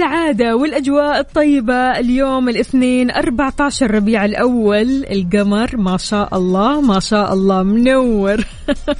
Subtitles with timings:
[0.00, 1.98] الهنا والسعادة والأجواء الطيبة.
[1.98, 5.04] اليوم الاثنين 14 ربيع الأول.
[5.10, 8.44] القمر ما شاء الله ما شاء الله منور.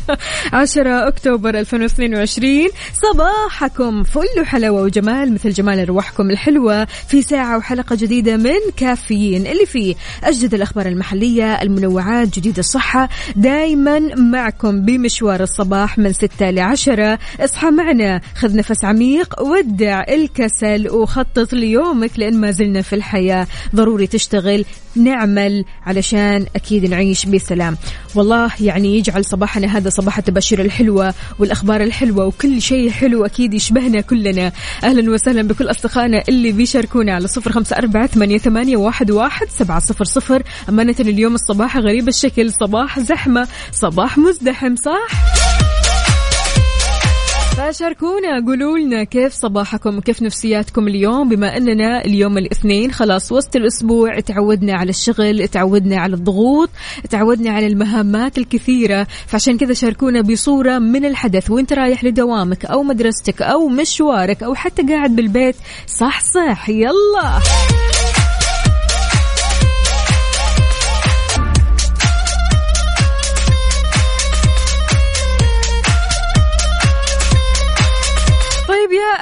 [0.52, 2.68] 10 أكتوبر 2022
[3.02, 9.46] صباحكم فل حلاوة وجمال مثل جمال أرواحكم الحلوة في ساعة وحلقة جديدة من كافيين.
[9.46, 13.08] اللي فيه أجدد الأخبار المحلية المنوعات جديد الصحة.
[13.36, 20.89] دايما معكم بمشوار الصباح من 6 ل 10 اصحى معنا خذ نفس عميق ودع الكسل
[20.90, 23.46] وخطط ليومك لأن ما زلنا في الحياة.
[23.74, 24.64] ضروري تشتغل
[24.96, 27.76] نعمل علشان أكيد نعيش بسلام.
[28.14, 34.00] والله يعني يجعل صباحنا هذا صباح التباشير الحلوة والأخبار الحلوة وكل شيء حلو أكيد يشبهنا
[34.00, 34.52] كلنا.
[34.84, 40.04] أهلا وسهلا بكل أصدقائنا اللي بيشاركونا على صفر خمسة أربعة ثمانية واحد, واحد سبعة صفر
[40.04, 40.42] صفر.
[40.68, 45.29] أمانة اليوم الصباح غريب الشكل صباح زحمة صباح مزدحم صح؟
[47.56, 54.20] فشاركونا قولوا لنا كيف صباحكم وكيف نفسياتكم اليوم؟ بما أننا اليوم الاثنين خلاص وسط الأسبوع
[54.20, 56.70] تعودنا على الشغل تعودنا على الضغوط
[57.10, 59.06] تعودنا على المهمات الكثيرة.
[59.26, 64.82] فعشان كذا شاركونا بصورة من الحدث وانت رايح لدوامك أو مدرستك أو مشوارك أو حتى
[64.82, 65.56] قاعد بالبيت
[65.86, 67.40] صح صح يلا!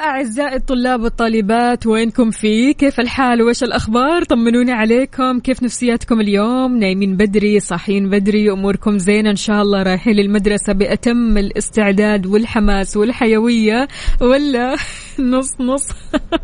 [0.09, 5.39] أعزائي الطلاب والطالبات وينكم في؟ كيف الحال؟ وإيش الأخبار؟ طمنوني عليكم.
[5.39, 11.37] كيف نفسياتكم اليوم؟ نايمين بدري صاحيين بدري أموركم زينة إن شاء الله رايحين للمدرسة بأتم
[11.37, 13.87] الاستعداد والحماس والحيوية
[14.21, 14.75] ولا
[15.19, 15.87] نص نص.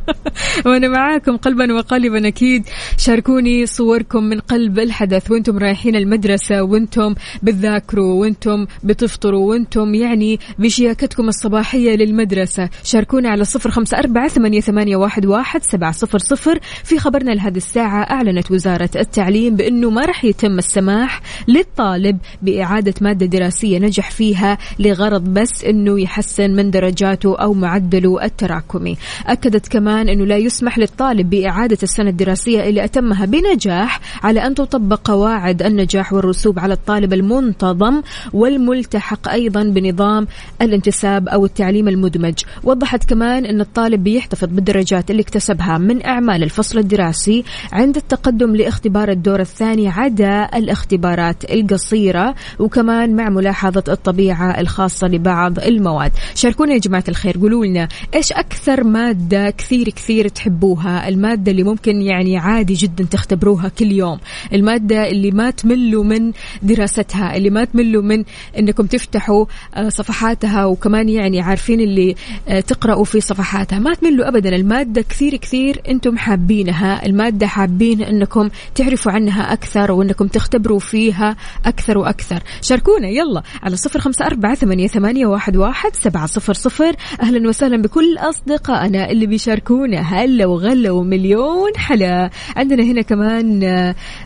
[0.65, 2.63] وأنا معاكم قلبا وقالبا أكيد.
[2.97, 5.31] شاركوني صوركم من قلب الحدث.
[5.31, 12.69] وأنتم رايحين المدرسة وأنتم بتذاكروا وأنتم بتفطروا وأنتم يعني بشياكتكم الصباحية للمدرسة.
[12.83, 16.59] شاركونا على صفر خمسة أربعة ثمانية, واحد سبعة صفر صفر.
[16.83, 23.25] في خبرنا لهذه الساعة أعلنت وزارة التعليم بأنه ما رح يتم السماح للطالب بإعادة مادة
[23.25, 28.97] دراسية نجح فيها لغرض بس أنه يحسن من درجاته أو معدله التراكمي.
[29.27, 34.99] أكدت كمان أنه لا يسمح للطالب بإعادة السنة الدراسية اللي أتمها بنجاح على أن تطبق
[35.07, 38.01] قواعد النجاح والرسوب على الطالب المنتظم
[38.33, 40.27] والملتحق أيضا بنظام
[40.61, 42.33] الانتساب أو التعليم المدمج.
[42.63, 49.11] وضحت كمان أن الطالب بيحتفظ بالدرجات اللي اكتسبها من أعمال الفصل الدراسي عند التقدم لاختبار
[49.11, 56.11] الدور الثاني عدا الاختبارات القصيرة وكمان مع ملاحظة الطبيعة الخاصة لبعض المواد.
[56.35, 62.01] شاركونا يا جماعة الخير قولوا لنا إيش أكثر مادة كثير كثير تحبوها؟ المادة اللي ممكن
[62.01, 64.19] يعني عادي جدا تختبروها كل يوم.
[64.53, 66.31] المادة اللي ما تملوا من
[66.63, 68.23] دراستها اللي ما تملوا من
[68.59, 69.45] أنكم تفتحوا
[69.75, 72.15] آه، صفحاتها وكمان يعني عارفين اللي
[72.47, 73.34] آه، تقرأوا في صفحاتها
[73.79, 77.05] ما تملوا أبدا المادة كثير كثير أنتم حابينها.
[77.05, 81.35] المادة حابين أنكم تعرفوا عنها أكثر وأنكم تختبروا فيها
[81.65, 82.43] أكثر وأكثر.
[82.61, 86.95] شاركونا يلا على صفر خمسة أربعة ثمانية, ثمانية واحد, واحد سبعة صفر صفر.
[87.21, 89.99] أهلا وسهلا بكل أصدقائنا اللي بيشاركونا.
[89.99, 92.29] هلا وغلا ومليون حلا.
[92.55, 93.63] عندنا هنا كمان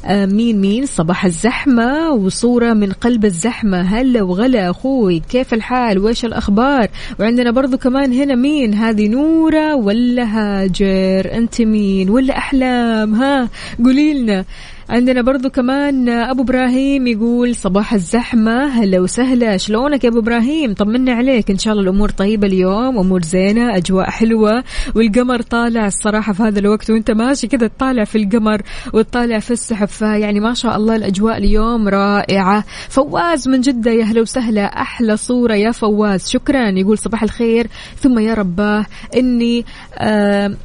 [0.06, 3.82] آه، مين مين؟ صباح الزحمة وصورة من قلب الزحمة.
[3.82, 6.88] هلا وغلا أخوي كيف الحال؟ وإيش الأخبار؟
[7.20, 13.50] وعندنا برضو كمان هنا مين؟ هذه نورة ولا هاجر؟ أنت مين؟ ولا أحلام؟ ها
[13.84, 14.46] قولي لنا.
[14.90, 19.58] عندنا برضو كمان أبو إبراهيم يقول صباح الزحمة هلا وسهلا.
[19.58, 21.52] شلونك يا أبو إبراهيم؟ طمنا عليك.
[21.52, 24.64] إن شاء الله الأمور طيبة اليوم أمور زينة أجواء حلوة
[24.96, 28.62] والقمر طالع الصراحة في هذا الوقت وأنت ماشي كذا تطالع في القمر
[28.94, 29.88] وتطالع في السحب.
[29.88, 32.64] فيعني ما شاء الله الأجواء اليوم رائعة.
[32.90, 34.66] فواز من جدة يا هلا وسهلا.
[34.66, 36.30] أحلى صورة يا فواز.
[36.30, 36.70] شكرا.
[36.70, 37.68] يقول صباح الخير.
[38.00, 38.86] ثم يا رباه
[39.16, 39.66] إني
[39.98, 40.56] آه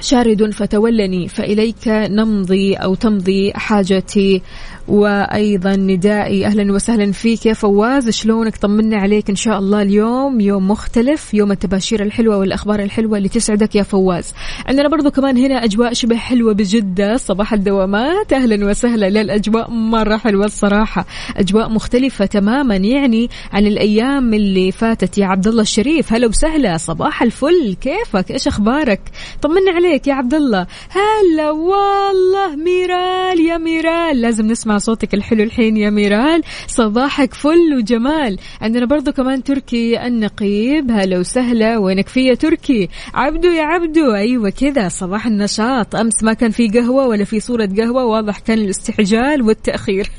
[0.00, 4.42] شارد فتولني فإليك نمضي أو تمضي حاجتي.
[4.88, 8.10] وأيضا ندائي أهلا وسهلا فيك يا فواز.
[8.10, 10.40] شلونك؟ طمنا عليك إن شاء الله اليوم.
[10.40, 14.34] يوم مختلف يوم التباشير الحلوة والأخبار الحلوة اللي تسعدك يا فواز.
[14.66, 17.16] عندنا برضو كمان هنا أجواء شبه حلوة بجدة.
[17.16, 18.32] صباح الدوامات.
[18.32, 19.10] أهلا وسهلا.
[19.10, 21.06] للاجواء مرة حلوة الصراحة.
[21.36, 22.76] أجواء مختلفة تماما.
[22.76, 26.12] يعني عن الأيام اللي فاتت يا عبد الله الشريف.
[26.12, 26.76] هلا وسهلا.
[26.76, 27.76] صباح الفل.
[27.80, 29.00] كيفك؟ إيش أخبارك؟
[29.42, 29.85] طمنا عليك.
[29.86, 34.20] يا عبد الله هلا والله ميرال يا ميرال.
[34.20, 36.42] لازم نسمع صوتك الحلو الحين يا ميرال.
[36.66, 38.38] صباحك فل وجمال.
[38.60, 40.90] عندنا برضو كمان تركي النقيب.
[40.90, 41.78] هلا وسهلا.
[41.78, 44.14] وينك في يا تركي؟ عبدو يا عبدو.
[44.14, 44.88] أيوه كذا.
[44.88, 45.94] صباح النشاط.
[45.94, 48.04] أمس ما كان في قهوة ولا في صورة قهوة.
[48.04, 50.10] واضح كان الاستعجال والتأخير.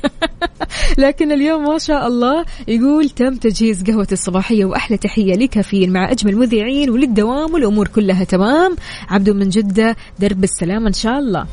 [0.98, 4.64] لكن اليوم ما شاء الله يقول تم تجهيز قهوة الصباحية.
[4.64, 8.76] وأحلى تحية لكافيين مع أجمل مذيعين وللدوام والأمور كلها تمام.
[9.08, 11.46] عبدو من جدة درب السلامة إن شاء الله.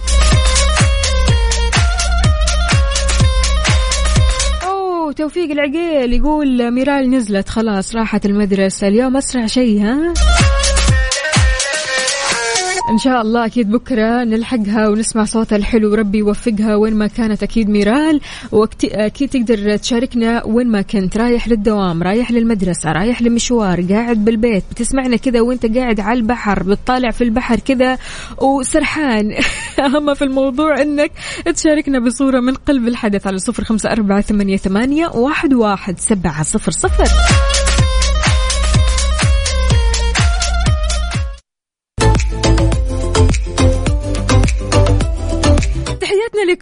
[5.16, 10.14] توفيق العقيل يقول ميرال نزلت خلاص راحت المدرسة اليوم أسرع شيء ها؟
[12.90, 15.92] إن شاء الله أكيد بكرة نلحقها ونسمع صوتها الحلو.
[15.92, 18.22] وربي يوفقها وين ما كانت أكيد ميرال.
[18.52, 21.18] واكيد تقدر تشاركنا وين ما كنت.
[21.18, 24.64] رايح للدوام رايح للمدرسة رايح لمشوار قاعد بالبيت.
[24.72, 27.98] بتسمعنا كذا وأنت قاعد على البحر بتطالع في البحر كذا
[28.42, 29.32] وسرحان.
[29.86, 31.12] أهم في الموضوع إنك
[31.56, 36.72] تشاركنا بصورة من قلب الحدث على صفر خمسة أربعة ثمانية, ثمانية واحد, واحد سبعة صفر
[36.72, 37.06] صفر.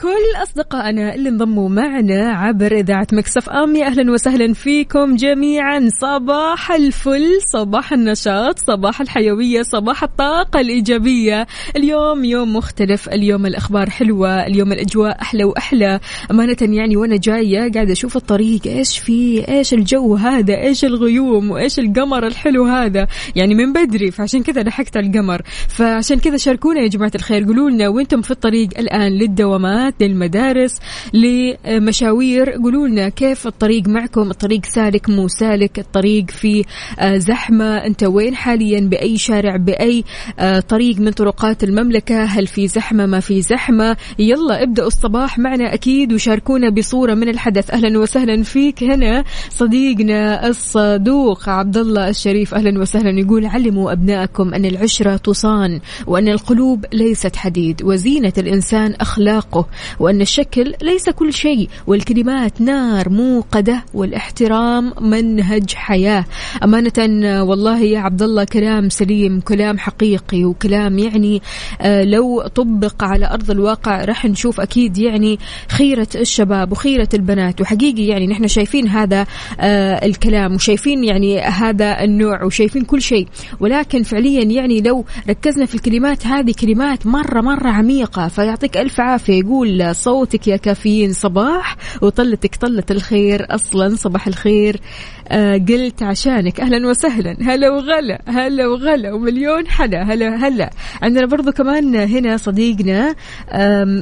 [0.03, 3.75] تحياتنا لكل أصدقائنا اللي انضموا معنا عبر إذاعة مكسف أم.
[3.75, 5.89] يا أهلا وسهلا فيكم جميعا.
[6.01, 11.47] صباح الفل صباح النشاط صباح الحيوية صباح الطاقة الإيجابية.
[11.75, 15.99] اليوم يوم مختلف اليوم الأخبار حلوة اليوم الأجواء أحلى وأحلى.
[16.31, 21.79] أمانة يعني وأنا جاية قاعدة أشوف الطريق إيش في إيش الجو هذا إيش الغيوم وإيش
[21.79, 23.07] القمر الحلو هذا.
[23.35, 25.41] يعني من بدري فعشان كذا لحقت على القمر.
[25.67, 30.79] فعشان كذا شاركونا يا جماعة الخير قولوا لنا وأنتم في الطريق الآن للدوامات للمدارس
[31.13, 32.49] لمشاوير.
[32.49, 36.65] قولوا لنا كيف الطريق معكم؟ الطريق سالك مو سالك؟ الطريق في
[36.99, 40.03] آه، زحمة؟ انت وين حاليا؟ بأي شارع؟ بأي
[40.39, 45.73] آه، طريق من طرقات المملكة؟ هل في زحمة؟ ما في زحمة؟ يلا ابدأوا الصباح معنا
[45.73, 47.71] أكيد وشاركونا بصورة من الحدث.
[47.71, 52.53] أهلا وسهلا فيك هنا صديقنا الصدوق عبد الله الشريف.
[52.53, 53.19] أهلا وسهلا.
[53.19, 59.67] يقول علموا أبنائكم أن العشرة تصان وأن القلوب ليست حديد وزينة الإنسان أخلاقه
[59.99, 66.25] وأن الشكل ليس كل شيء والكلمات نار موقدة والاحترام منهج حياة.
[66.63, 71.41] أمانة والله يا عبد الله كلام سليم كلام حقيقي وكلام يعني
[71.81, 75.39] آه، لو طبق على أرض الواقع راح نشوف أكيد يعني
[75.69, 77.61] خيرة الشباب وخيرة البنات.
[77.61, 79.25] وحقيقي يعني نحن شايفين هذا
[79.59, 83.27] آه، الكلام وشايفين يعني هذا النوع وشايفين كل شيء.
[83.59, 89.39] ولكن فعليا يعني لو ركزنا في الكلمات هذه كلمات مرة مرة عميقة فيعطيك ألف عافية.
[89.39, 91.77] يقول صوتك يا كافيين صباح.
[92.01, 94.79] وطلتك طلة الخير أصلا صباح الخير.
[95.27, 97.37] آه قلت عشانك أهلا وسهلا.
[97.41, 100.69] هلا وغلا هلا وغلا ومليون حلا هلا هلا.
[101.01, 103.15] عندنا برضو كمان هنا صديقنا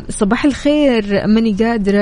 [0.10, 2.02] صباح الخير ماني قادرة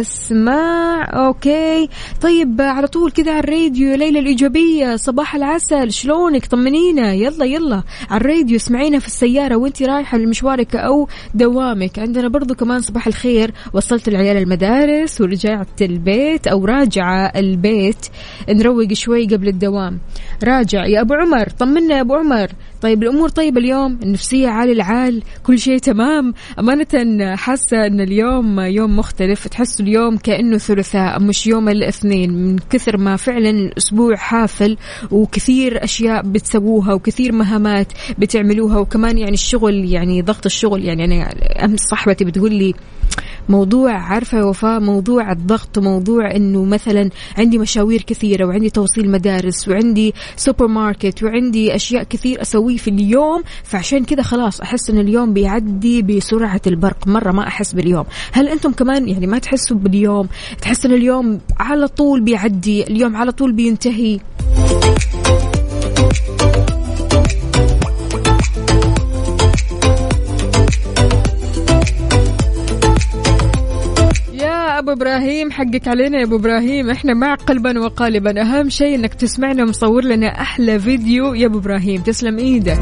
[0.00, 1.04] أسمع.
[1.04, 1.88] أوكي.
[2.22, 7.12] طيب على طول كذا على الراديو ليلى الإيجابية صباح العسل شلونك؟ طمنينا.
[7.12, 7.82] يلا يلا.
[8.10, 11.98] على الراديو اسمعينا في السيارة وانت رايحة لمشوارك أو دوامك.
[11.98, 13.33] عندنا برضو كمان صباح الخير.
[13.72, 18.06] وصلت العيال المدارس ورجعت البيت أو راجعة البيت.
[18.48, 19.98] نروق شوي قبل الدوام.
[20.44, 22.48] راجع يا أبو عمر طمنا يا أبو عمر.
[22.82, 26.34] طيب الأمور طيبة اليوم؟ النفسية عال العال كل شيء تمام.
[26.58, 32.32] أمانة حاسة أن اليوم يوم مختلف تحس اليوم كأنه ثلاثاء مش يوم الاثنين.
[32.32, 34.76] من كثر ما فعلا الأسبوع حافل
[35.10, 41.80] وكثير أشياء بتسووها وكثير مهامات بتعملوها وكمان يعني الشغل يعني ضغط الشغل يعني أنا أمس
[41.80, 42.74] صاحبتي بتقول لي
[43.48, 50.14] موضوع عارفة وفاء موضوع الضغط وموضوع إنه مثلا عندي مشاوير كثيرة وعندي توصيل مدارس وعندي
[50.36, 56.02] سوبر ماركت وعندي أشياء كثير أسويه في اليوم فعشان كذا خلاص أحس ان اليوم بيعدي
[56.02, 57.08] بسرعة البرق.
[57.08, 58.04] مرة ما أحس باليوم.
[58.32, 60.28] هل أنتم كمان يعني ما تحسوا باليوم؟
[60.60, 64.20] تحس ان اليوم على طول بيعدي اليوم على طول بينتهي؟
[74.84, 76.90] أبو إبراهيم حقك علينا يا أبو إبراهيم.
[76.90, 78.40] إحنا مع قلبا وقالبا.
[78.40, 82.02] أهم شيء إنك تسمعنا ومصور لنا أحلى فيديو يا أبو إبراهيم.
[82.02, 82.80] تسلم إيدك.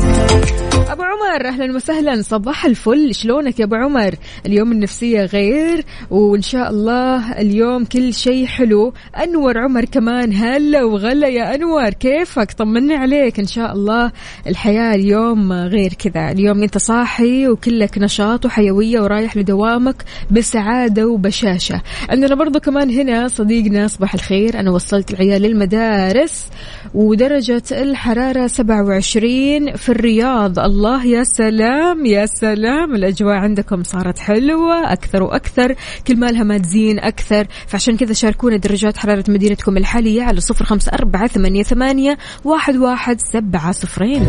[0.92, 3.14] أبو عمر أهلا وسهلا صباح الفل.
[3.14, 4.14] شلونك يا أبو عمر؟
[4.46, 8.92] اليوم النفسية غير وإن شاء الله اليوم كل شيء حلو.
[9.22, 11.90] أنور عمر كمان هلا وغلا يا أنور.
[11.90, 14.12] كيفك؟ طمني عليك إن شاء الله
[14.46, 16.30] الحياة اليوم غير كذا.
[16.30, 19.96] اليوم أنت صاحي وكلك نشاط وحيوية ورايح لدوامك
[20.30, 21.82] بسعادة وبشاشة.
[22.08, 24.60] عندنا برضو كمان هنا صديقنا صباح الخير.
[24.60, 26.46] أنا وصلت العيال للمدارس
[26.94, 30.58] ودرجة الحرارة 27 في الرياض.
[30.58, 32.94] الله يا سلام يا سلام.
[32.94, 35.74] الأجواء عندكم صارت حلوة أكثر وأكثر.
[36.06, 37.46] كل ما لها ما تزين أكثر.
[37.66, 43.20] فعشان كذا شاركونا درجات حرارة مدينتكم الحالية على صفر خمسة أربعة ثمانية, ثمانية واحد, واحد
[43.20, 44.28] سبعة صفرين.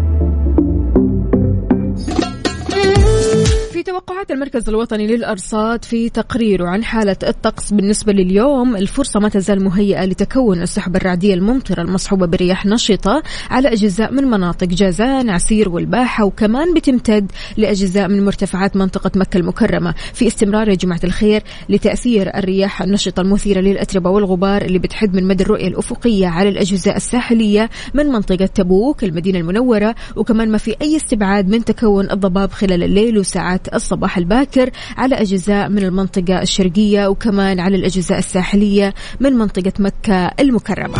[3.81, 8.75] في توقعات المركز الوطني للأرصاد في تقريره عن حالة الطقس بالنسبة لليوم.
[8.75, 14.67] الفرصة ما تزال مهيئة لتكون السحب الرعدية الممطرة المصحوبة برياح نشطة على أجزاء من مناطق
[14.67, 19.93] جازان عسير والباحة وكمان بتمتد لأجزاء من مرتفعات منطقة مكة المكرمة.
[20.13, 25.43] في استمرار يا جماعة الخير لتأثير الرياح النشطة المثيرة للأتربة والغبار اللي بتحد من مدى
[25.43, 31.47] الرؤية الأفقية على الأجزاء الساحلية من منطقة تبوك المدينة المنورة وكمان ما في أي استبعاد
[31.49, 37.75] من تكون الضباب خلال الليل وساعات الصباح الباكر على أجزاء من المنطقة الشرقية وكمان على
[37.75, 40.95] الأجزاء الساحلية من منطقة مكة المكرمة.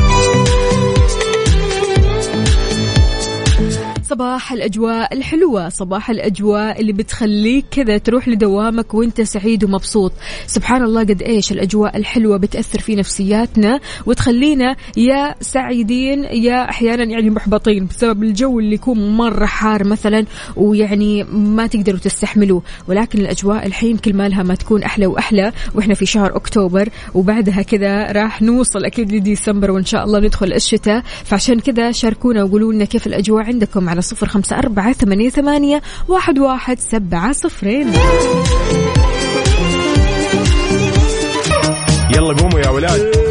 [4.11, 10.11] صباح الأجواء الحلوة صباح الأجواء اللي بتخليك كذا تروح لدوامك وانت سعيد ومبسوط.
[10.47, 17.29] سبحان الله قد إيش الأجواء الحلوة بتأثر في نفسياتنا وتخلينا يا سعيدين يا أحيانا يعني
[17.29, 20.25] محبطين بسبب الجو اللي يكون مرة حار مثلا
[20.55, 22.61] ويعني ما تقدروا تستحملوه.
[22.87, 27.61] ولكن الأجواء الحين كل ما لها ما تكون أحلى وأحلى وإحنا في شهر أكتوبر وبعدها
[27.61, 31.03] كذا راح نوصل أكيد لديسمبر وإن شاء الله ندخل الشتاء.
[31.23, 36.39] فعشان كذا شاركونا وقولوا لنا كيف الأجواء عندكم على صفر خمسة أربعة ثمانية, ثمانية واحد,
[36.39, 37.93] واحد سبعة صفرين.
[42.15, 43.30] يلا قوموا يا ولاد.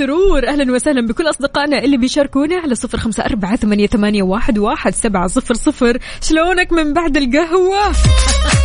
[0.00, 4.58] الهنا والسرور أهلا وسهلا بكل أصدقائنا اللي بيشاركونا على صفر خمسة أربعة ثمانية, ثمانية واحد,
[4.58, 5.98] واحد سبعة صفر صفر.
[6.20, 7.92] شلونك من بعد القهوة؟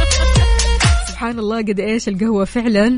[1.10, 2.98] سبحان الله قد إيش القهوة فعلا؟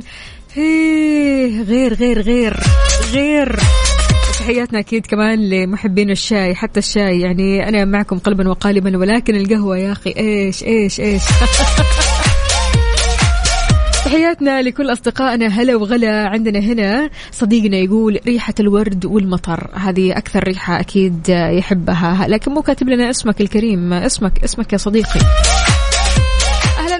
[0.57, 2.59] إيه غير غير غير
[3.13, 3.55] غير.
[4.39, 9.91] تحياتنا أكيد كمان لمحبين الشاي حتى الشاي يعني أنا معكم قلبا وقالبا ولكن القهوة يا
[9.91, 11.21] أخي إيش إيش إيش؟
[14.11, 16.27] تحياتنا لكل أصدقائنا هلا وغلا.
[16.27, 19.69] عندنا هنا صديقنا يقول ريحة الورد والمطر.
[19.73, 22.27] هذه أكثر ريحة أكيد يحبها.
[22.27, 23.93] لكن مو كاتب لنا اسمك الكريم.
[23.93, 25.19] اسمك اسمك يا صديقي.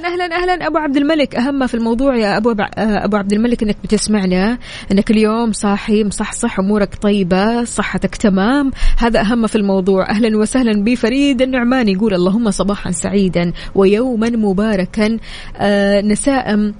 [0.05, 3.75] أهلا أهلا أبو عبد الملك أهم ما في الموضوع يا أبو أبو عبد الملك إنك
[3.83, 4.57] بتسمعنا
[4.91, 8.71] إنك اليوم صاحي مصحصح أمورك طيبة صحتك تمام.
[8.97, 10.09] هذا أهم ما في الموضوع.
[10.09, 15.17] أهلا وسهلا بفريد النعماني يقول اللهم صباحا سعيدا ويوما مباركا.
[15.57, 16.73] آه نسائم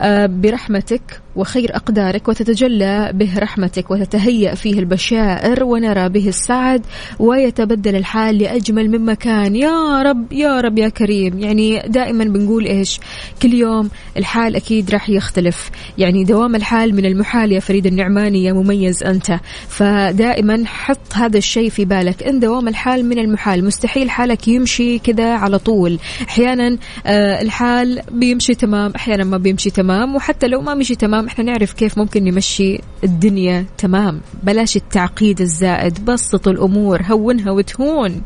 [0.00, 1.20] آه، برحمتك.
[1.36, 6.82] وخير أقدارك وتتجلى به رحمتك وتتهيأ فيه البشائر ونرى به السعد
[7.18, 11.38] ويتبدل الحال لأجمل مما كان يا رب يا رب يا كريم.
[11.38, 13.00] يعني دائما بنقول إيش؟
[13.42, 15.70] كل يوم الحال أكيد راح يختلف.
[15.98, 19.40] يعني دوام الحال من المحال يا فريد النعماني يا مميز أنت.
[19.68, 22.22] فدائما حط هذا الشيء في بالك.
[22.22, 25.98] إن دوام الحال من المحال مستحيل حالك يمشي كذا على طول.
[26.28, 31.44] أحيانا آه، الحال بيمشي تمام أحيانا ما بيمشي تمام وحتى لو ما مشي تمام إحنا
[31.44, 33.66] نعرف كيف ممكن نمشي الدنيا.
[33.78, 34.20] تمام.
[34.42, 36.04] بلاش التعقيد الزائد.
[36.04, 37.02] بسط الأمور.
[37.02, 38.22] هونها وتهون.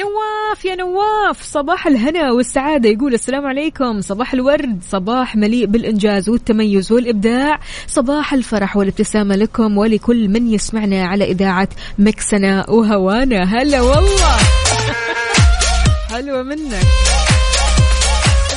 [0.00, 1.42] نواف يا نواف.
[1.42, 2.88] صباح الهنا والسعادة.
[2.88, 4.00] يقول السلام عليكم.
[4.00, 4.80] صباح الورد.
[4.90, 7.60] صباح مليء بالإنجاز والتميز والإبداع.
[7.86, 13.44] صباح الفرح والابتسامة لكم ولكل من يسمعنا على إذاعة مكسنا وهوانا.
[13.44, 14.36] هلا والله.
[16.10, 17.19] حلوة منك.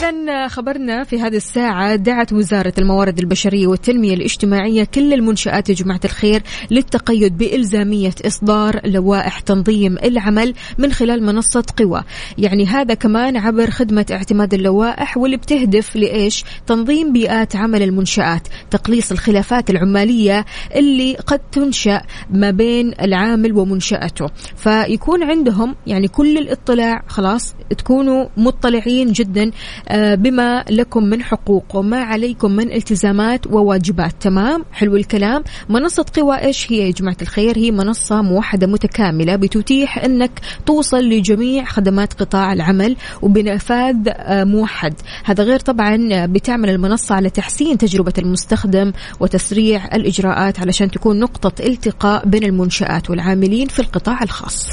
[0.03, 6.00] إذا خبرنا في هذه الساعة دعت وزارة الموارد البشرية والتنمية الاجتماعية كل المنشآت يا جماعة
[6.05, 12.03] الخير للتقيد بإلزامية إصدار لوائح تنظيم العمل من خلال منصة قوى.
[12.38, 19.12] يعني هذا كمان عبر خدمة اعتماد اللوائح واللي بتهدف لإيش؟ تنظيم بيئات عمل المنشآت تقليص
[19.12, 20.45] الخلافات العمالية
[20.75, 24.25] اللي قد تنشأ ما بين العامل ومنشأته.
[24.55, 29.51] فيكون عندهم يعني كل الاطلاع خلاص تكونوا مطلعين جدا
[29.93, 34.13] بما لكم من حقوق وما عليكم من التزامات وواجبات.
[34.19, 35.43] تمام؟ حلو الكلام.
[35.69, 40.31] منصة قوى إيش هي يا جماعة الخير هي منصة موحدة متكاملة بتتيح أنك
[40.65, 44.93] توصل لجميع خدمات قطاع العمل وبنفاذ آه، موحد.
[45.23, 52.25] هذا غير طبعا بتعمل المنصة على تحسين تجربة المستخدم وتسريع الإجراءات علشان تكون نقطة التقاء
[52.25, 54.69] بين المنشآت والعاملين في القطاع الخاص.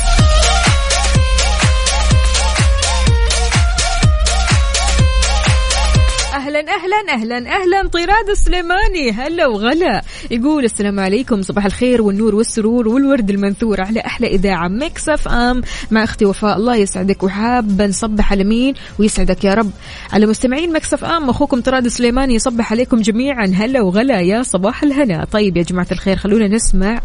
[6.35, 7.89] أهلا أهلا أهلا أهلا.
[7.89, 9.11] طراد السليماني.
[9.11, 10.03] هلا وغلا.
[10.31, 11.43] يقول السلام عليكم.
[11.43, 15.63] صباح الخير والنور والسرور والورد المنثور على أحلى إذاعة ميكس FM.
[15.91, 19.71] مع أختي وفاء الله يسعدك وحابة نصبح على مين ويسعدك يا رب.
[20.13, 23.47] على مستمعين ميكس أف أم أخوكم طراد السليماني يصبح عليكم جميعا.
[23.47, 27.01] هلا وغلا يا صباح الهنا طيب يا جماعة الخير خلونا نسمع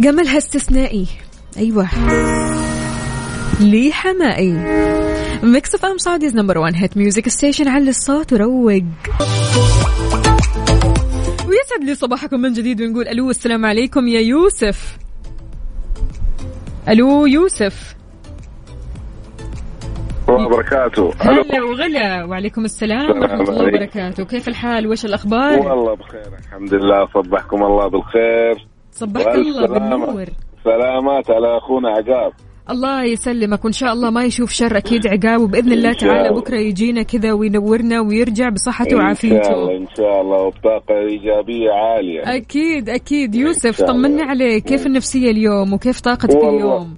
[0.00, 1.06] جملها استثنائي.
[1.56, 1.88] أيوه.
[3.60, 4.52] لي حمائي.
[5.42, 8.82] ميكس اف ام سعوديز نمبر 1 هيت ميوزك ستيشن على الصوت وروق.
[11.48, 14.98] ويسعد لي صباحكم من جديد ونقول ألو السلام عليكم يا يوسف.
[16.88, 17.96] ألو يوسف.
[20.28, 21.12] الله وبركاته.
[21.20, 22.24] هلا وغلا.
[22.24, 23.68] وعليكم السلام ورحمة السلام الله.
[23.68, 24.24] وبركاته.
[24.24, 27.06] كيف الحال؟ وش الأخبار؟ والله بخير الحمد لله.
[27.14, 28.66] صبحكم الله بالخير.
[28.92, 29.66] صبحك الله.
[29.66, 30.26] بالنور.
[30.64, 32.32] سلامات على أخونا عقاب.
[32.70, 33.64] الله يسلمك.
[33.64, 36.30] وإن شاء الله ما يشوف شر أكيد عقاب وباذن الله تعالى.
[36.40, 40.42] بكرة يجينا كذا وينورنا ويرجع بصحته إن شاء وعافيته الله إن شاء الله.
[40.42, 42.36] وبطاقة إيجابية عالية.
[42.36, 43.34] أكيد أكيد.
[43.34, 43.82] يوسف.
[43.82, 44.64] طمنا عليك.
[44.64, 46.56] كيف النفسية اليوم؟ وكيف طاقتك والله.
[46.56, 46.96] اليوم؟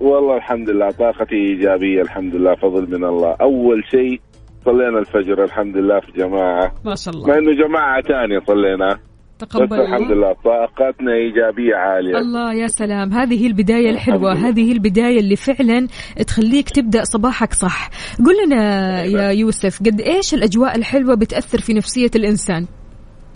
[0.00, 0.90] والله الحمد لله.
[0.90, 2.54] طاقتي إيجابية الحمد لله.
[2.54, 3.36] فضل من الله.
[3.40, 4.20] أول شيء
[4.64, 6.72] صلينا الفجر الحمد لله في جماعة.
[6.84, 9.11] ما شاء مع الله إنه جماعة ثانية صلينا.
[9.42, 12.18] بس تقبل الحمد لله طاقتنا إيجابية عالية.
[12.18, 13.12] الله يا سلام.
[13.12, 14.32] هذه هي البداية الحلوة.
[14.32, 15.88] هذه هي البداية اللي فعلا
[16.26, 17.90] تخليك تبدأ صباحك صح.
[18.26, 22.66] قل لنا يا يوسف قد إيش الأجواء الحلوة بتأثر في نفسية الإنسان؟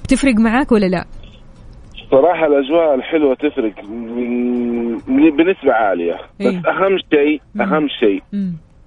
[0.05, 1.05] بتفرق معاك ولا لا؟
[2.11, 3.75] صراحة الأجواء الحلوة تفرق
[5.09, 6.15] بنسبة عالية.
[6.41, 6.59] بس إيه.
[6.59, 7.41] أهم شيء.
[7.61, 8.23] أهم شيء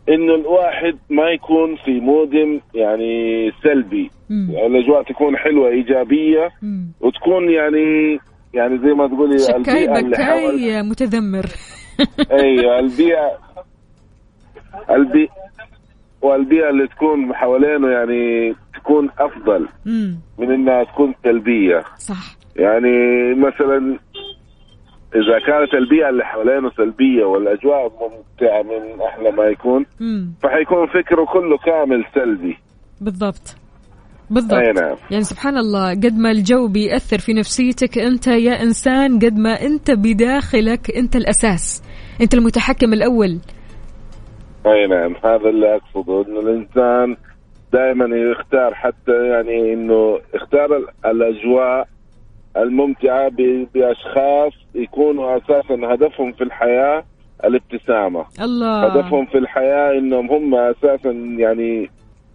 [0.09, 2.33] إنه الواحد ما يكون في مود
[2.73, 4.11] يعني سلبي.
[4.29, 6.91] يعني الأجواء تكون حلوة إيجابية مم.
[7.01, 8.19] وتكون يعني
[8.53, 11.45] يعني زي ما تقولي شكاي بكاي متذمر
[12.31, 13.31] أيوة البيئة
[14.89, 15.29] البيئة
[16.21, 20.19] والبيئة اللي تكون حوالينه يعني تكون أفضل مم.
[20.37, 22.93] من إنها تكون سلبية صح يعني
[23.33, 23.99] مثلا
[25.15, 30.33] إذا كانت البيئة اللي حوالينه سلبية والأجواء ممتعة من أحلى ما يكون مم.
[30.43, 32.57] فحيكون فكره كله كامل سلبي.
[33.01, 33.55] بالضبط.
[34.29, 34.53] بالضبط.
[34.59, 34.95] أي نعم.
[35.11, 39.91] يعني سبحان الله قد ما الجو بيأثر في نفسيتك أنت يا إنسان قد ما أنت
[39.91, 41.83] بداخلك أنت الأساس.
[42.21, 43.39] أنت المتحكم الأول.
[44.65, 45.15] أي نعم.
[45.23, 47.17] هذا اللي أقصده إنه الإنسان
[47.73, 50.87] دائما يختار حتى يعني إنه اختار ال-
[52.55, 57.03] الاجواء الممتعة ب- بأشخاص يكونوا أساسا هدفهم في الحياة
[57.45, 58.25] الابتسامة.
[58.41, 58.85] الله.
[58.85, 61.89] هدفهم في الحياة إنهم هم أساسا يعني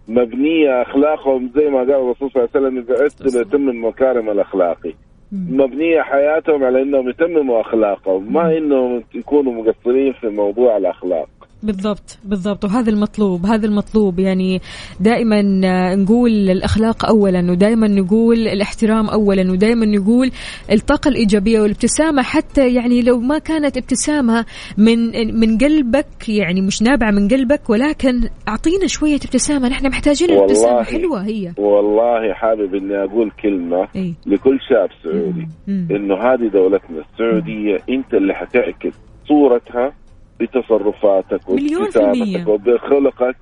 [0.07, 4.93] مبنية أخلاقهم زي ما قال الرسول صلى الله عليه وسلم إذا عدت لتم المكارم الاخلاقي
[5.31, 11.29] مبنية حياتهم على إنهم يتمموا أخلاقهم ما إنهم يكونوا مقصرين في موضوع الأخلاق.
[11.63, 12.65] بالضبط بالضبط.
[12.65, 14.19] وهذا المطلوب هذا المطلوب.
[14.19, 14.61] يعني
[14.99, 20.31] دائما آه، نقول الأخلاق اولا ودائما نقول الاحترام اولا ودائما نقول
[20.71, 22.21] الطاقة الإيجابية والابتسامة.
[22.21, 24.45] حتى يعني لو ما كانت ابتسامة
[24.77, 24.97] من
[25.39, 29.69] من قلبك يعني مش نابعة من قلبك ولكن أعطينا شوية ابتسامة.
[29.69, 31.53] نحن محتاجين الابتسامه حلوة هي.
[31.57, 34.13] والله حابب إني أقول كلمة إيه.
[34.25, 35.47] لكل شاب سعودي.
[35.67, 38.95] إنه هذه دولتنا السعودية أنت اللي حتعكس
[39.27, 39.93] صورتها
[40.39, 41.49] بتصرفاتك.
[41.49, 43.35] وابتسامتك وبخلقك.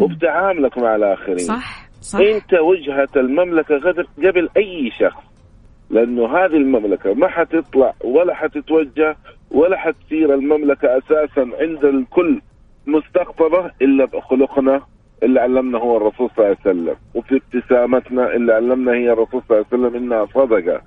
[0.00, 1.38] وبتعاملك مع الآخرين.
[1.38, 2.18] صح صح.
[2.20, 5.22] انت وجهة المملكة غدر قبل أي شخص.
[5.90, 9.16] لأنه هذه المملكة ما حتطلع ولا حتتوجه
[9.50, 12.40] ولا حتصير المملكة أساسا عند الكل
[12.86, 14.80] مستقطبة إلا بخلقنا
[15.22, 16.96] اللي علمنا هو الرسول صلى الله عليه وسلم.
[17.14, 20.80] وفي ابتسامتنا اللي علمنا هي الرسول صلى الله عليه وسلم إنها صدقة.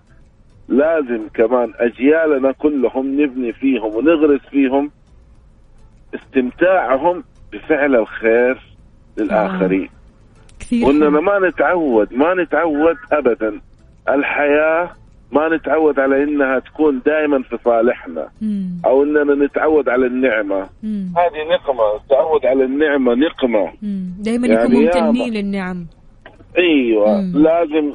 [0.67, 4.91] لازم كمان أجيالنا كلهم نبني فيهم ونغرس فيهم
[6.15, 7.23] استمتاعهم
[7.53, 8.61] بفعل الخير
[9.17, 9.89] للآخرين
[10.59, 11.21] كثير واننا حلو.
[11.21, 13.61] ما نتعود ما نتعود ابدا
[14.09, 14.89] الحياة
[15.31, 18.81] ما نتعود على إنها تكون دائما في صالحنا مم.
[18.85, 21.13] أو إننا نتعود على النعمة مم.
[21.17, 23.71] هذه نقمة التعود على النعمة نقمة.
[24.19, 25.01] دائما يعني يكون.
[25.03, 25.85] ممتنين للنعم
[26.57, 27.31] أيوه مم.
[27.37, 27.93] لازم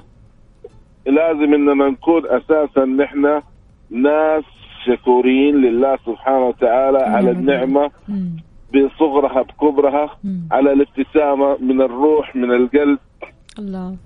[1.07, 3.43] لازم إننا نكون أساسا نحن
[3.91, 4.45] ناس
[4.87, 7.37] شكورين لله سبحانه وتعالى على نعم.
[7.41, 8.37] النعمة مم.
[8.75, 10.49] بصغرها بكبرها مم.
[10.53, 12.99] على الابتسامة من الروح من القلب
[13.59, 13.97] الله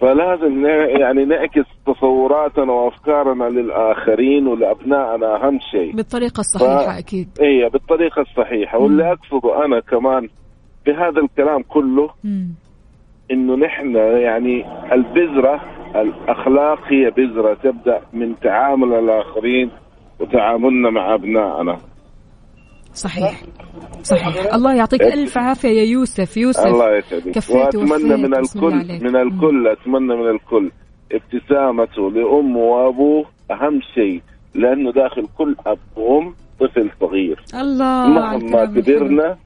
[0.00, 0.66] فلازم
[1.00, 8.78] يعني نعكس تصوراتنا وأفكارنا للآخرين ولأبنائنا أهم شيء بالطريقة الصحيحة ف- أكيد هي بالطريقة الصحيحة
[8.78, 10.28] واللي أقصده أنا كمان
[10.86, 12.48] بهذا الكلام كله مم.
[13.30, 15.60] إنه نحن يعني البذرة
[15.96, 19.70] الاخلاق هي بذرة تبدأ من تعامل الآخرين
[20.20, 21.78] وتعاملنا مع أبنائنا.
[22.94, 23.42] صحيح.
[24.02, 24.54] صحيح.
[24.54, 26.36] الله يعطيك ألف عافية يا يوسف.
[26.36, 27.50] يوسف الله يسعدك.
[27.50, 29.02] وأتمنى من الكل عليك.
[29.02, 30.70] من الكل أتمنى من الكل
[31.12, 34.22] ابتسامته لأمه وأبوه أهم شيء
[34.54, 37.40] لأنه داخل كل أب وأم طفل صغير.
[37.54, 38.64] الله مهما.
[38.64, 39.36] كبرنا.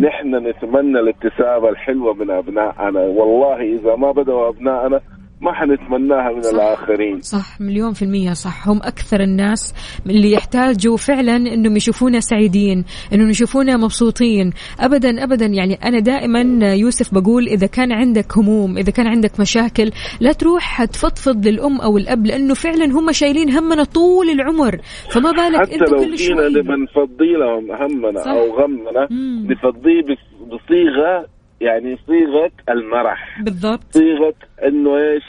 [0.00, 3.00] نحن نتمنى الابتسامة الحلوة من أبنائنا.
[3.00, 5.00] والله إذا ما بدأوا أبنائنا
[5.42, 6.50] ما حنتمناها من صح.
[6.54, 9.74] الآخرين صح مليون في المية صح هم أكثر الناس
[10.06, 14.50] اللي يحتاجوا فعلا أنهم يشوفونا سعيدين أنهم يشوفونا مبسوطين
[14.80, 16.40] أبدا أبدا يعني أنا دائما
[16.74, 21.98] يوسف بقول إذا كان عندك هموم إذا كان عندك مشاكل لا تروح تفضفض للأم أو
[21.98, 24.78] الأب لأنه فعلا هم شايلين همنا طول العمر
[25.10, 28.30] فما بالك حتى أنت لو كل جينا نبى نفضي لهم همنا صح.
[28.30, 29.08] أو غمنا.
[29.50, 31.26] نفضيه بصيغة
[31.62, 34.34] يعني صيغة المرح بالضبط صيغة
[34.66, 35.22] إنه إيش؟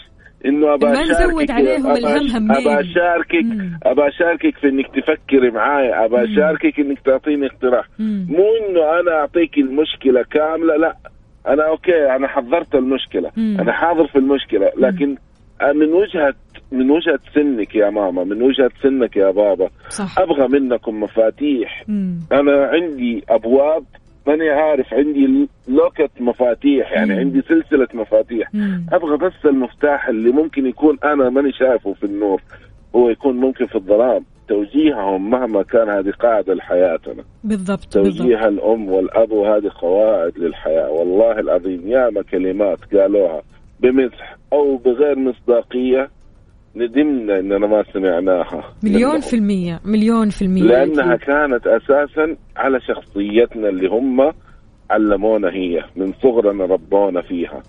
[0.45, 2.51] إنه ابى ما نزود أشاركك- عليهم الهم.
[2.51, 3.79] ابى اشاركك مم.
[3.83, 8.25] ابى اشاركك في إنك تفكري معاي ابى اشاركك إنك تعطيني اقتراح مم.
[8.29, 10.95] مو إنه أنا أعطيك المشكلة كاملة لا
[11.47, 13.57] أنا أوكي أنا حضرت المشكلة مم.
[13.59, 15.15] أنا حاضر في المشكلة لكن
[15.75, 16.33] من وجهه
[16.71, 22.19] من وجهة سنك يا ماما من وجهة سنك يا بابا صح أبغى منكم مفاتيح مم.
[22.31, 23.83] أنا عندي أبواب
[24.27, 27.19] ماني عارف عندي لوكت مفاتيح يعني مم.
[27.19, 28.53] عندي سلسلة مفاتيح.
[28.53, 28.85] مم.
[28.93, 32.41] أبغى بس المفتاح اللي ممكن يكون أنا ماني شايفه في النور
[32.95, 34.25] هو يكون ممكن في الظلام.
[34.47, 40.91] توجيههم مهما كان هذه قاعدة لحياتنا بالضبط بالضبط توجيه الأم والأب وهذه قواعد للحياة.
[40.91, 43.41] والله العظيم ياما كلمات قالوها
[43.79, 46.09] بمزح أو بغير مصداقية.
[46.75, 49.21] ندمنا اننا ما سمعناها مليون منهم.
[49.29, 51.27] في المية مليون في المية لأنها أكيد.
[51.27, 54.31] كانت أساسا على شخصيتنا اللي هم
[54.91, 57.63] علمونا هي من صغرنا ربونا فيها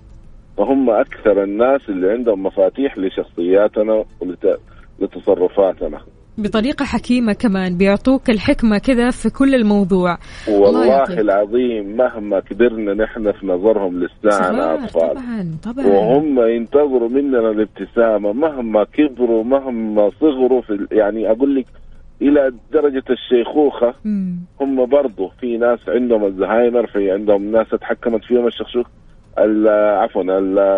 [0.56, 4.60] فهم أكثر الناس اللي عندهم مفاتيح لشخصياتنا ولت-
[5.00, 6.00] لتصرفاتنا
[6.38, 10.18] بطريقة حكيمة كمان بيعطوك الحكمة كذا في كل الموضوع
[10.48, 11.20] الله والله.
[11.20, 18.84] العظيم مهما كبرنا نحن في نظرهم لسنا اطفال طبعا طبعا وهم ينتظروا مننا الابتسامة مهما
[18.84, 21.66] كبروا مهما صغروا في ال- يعني أقول لك
[22.22, 24.36] إلى درجة الشيخوخة مم.
[24.60, 28.86] هم برضو في ناس عندهم الزهايمر في عندهم ناس اتحكمت فيهم الشخشوخ
[29.38, 29.68] ال-
[29.98, 30.22] عفوا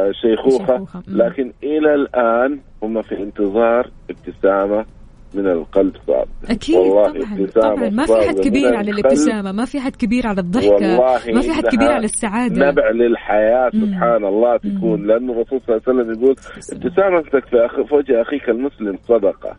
[0.09, 0.87] الشيخوخة.
[1.09, 4.85] لكن إلى الآن هم في انتظار ابتسامة
[5.35, 7.13] من القلب صادق أكيد والله
[7.47, 7.89] طبعا طبعا.
[7.91, 8.99] ما في حد كبير على القلب.
[8.99, 12.71] الابتسامة ما في حد كبير على الضحكة والله ما في حد كبير على السعادة.
[12.71, 13.87] نبع للحياة مم.
[13.87, 15.07] سبحان الله تكون.
[15.07, 16.37] لأنه الرسول صلى الله عليه وسلم يقول
[16.73, 17.89] ابتسامتك في, أخ...
[17.89, 19.57] في وجه أخيك المسلم صدقة.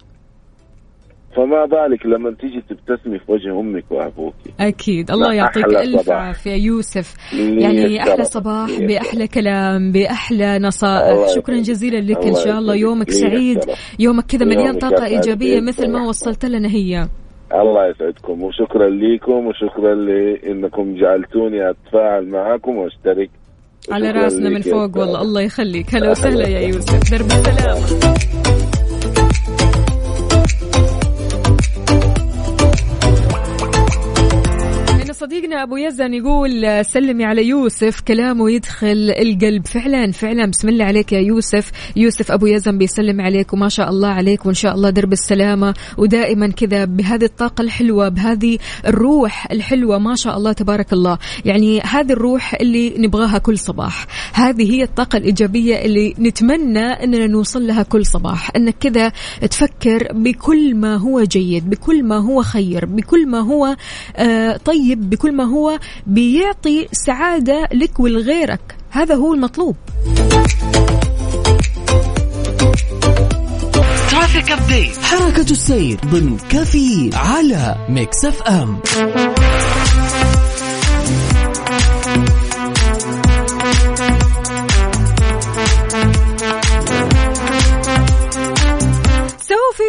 [1.37, 6.09] فما بالك لما تيجي تبتسمي في وجه أمك وأبوك أكيد الله يعطيك ألف.
[6.09, 8.23] عافية يوسف يعني أحلى.
[8.23, 11.55] صباح بأحلى كلام بأحلى نصائح شكرا.
[11.55, 12.75] جزيلا لك إن شاء الله.
[12.75, 13.59] يومك سعيد.
[13.99, 16.07] يومك كذا مليان طاقة إيجابية مثل ما.
[16.07, 17.07] وصلت لنا هي
[17.53, 23.29] الله يسعدكم وشكرا لكم وشكرا لإنكم جعلتوني أتفاعل معكم وأشترك
[23.91, 24.97] على راسنا من فوق.
[24.97, 26.59] والله الله يخليك هلا وسهلا يا.
[26.59, 28.66] يوسف درب السلامة
[35.19, 39.67] صديقنا أبو يزن يقول سلمي على يوسف كلامه يدخل القلب.
[39.67, 40.45] فعلا فعلا.
[40.45, 41.71] بسم الله عليك يا يوسف.
[41.95, 45.73] يوسف أبو يزن بيسلم عليك وما شاء الله عليك وإن شاء الله درب السلامة.
[45.97, 51.17] ودائما كذا بهذه الطاقة الحلوة بهذه الروح الحلوة ما شاء الله تبارك الله.
[51.45, 54.05] يعني هذه الروح اللي نبغاها كل صباح.
[54.33, 58.51] هذه هي الطاقة الإيجابية اللي نتمنى إننا نوصل لها كل صباح.
[58.55, 59.11] إنك كذا
[59.49, 63.75] تفكر بكل ما هو جيد بكل ما هو خير بكل ما هو
[64.15, 68.75] آه طيب بكل ما هو بيعطي سعادة لك ولغيرك.
[68.89, 69.75] هذا هو المطلوب.
[74.11, 78.79] traffic update حركة السير ضمن كافيين على Mix FM.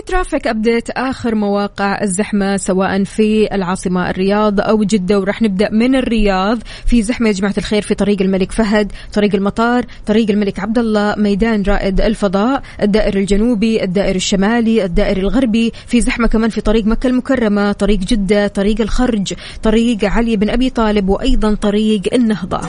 [0.08, 6.58] traffic update آخر مواقع الزحمة سواء في العاصمة الرياض أو جدة وراح نبدأ من الرياض.
[6.86, 11.14] في زحمة يا جماعة الخير في طريق الملك فهد طريق المطار طريق الملك عبد الله
[11.16, 15.72] ميدان رائد الفضاء الدائر الجنوبي الدائر الشمالي الدائر الغربي.
[15.86, 20.70] في زحمة كمان في طريق مكة المكرمة طريق جدة طريق الخرج طريق علي بن أبي
[20.70, 22.60] طالب وأيضا طريق النهضة.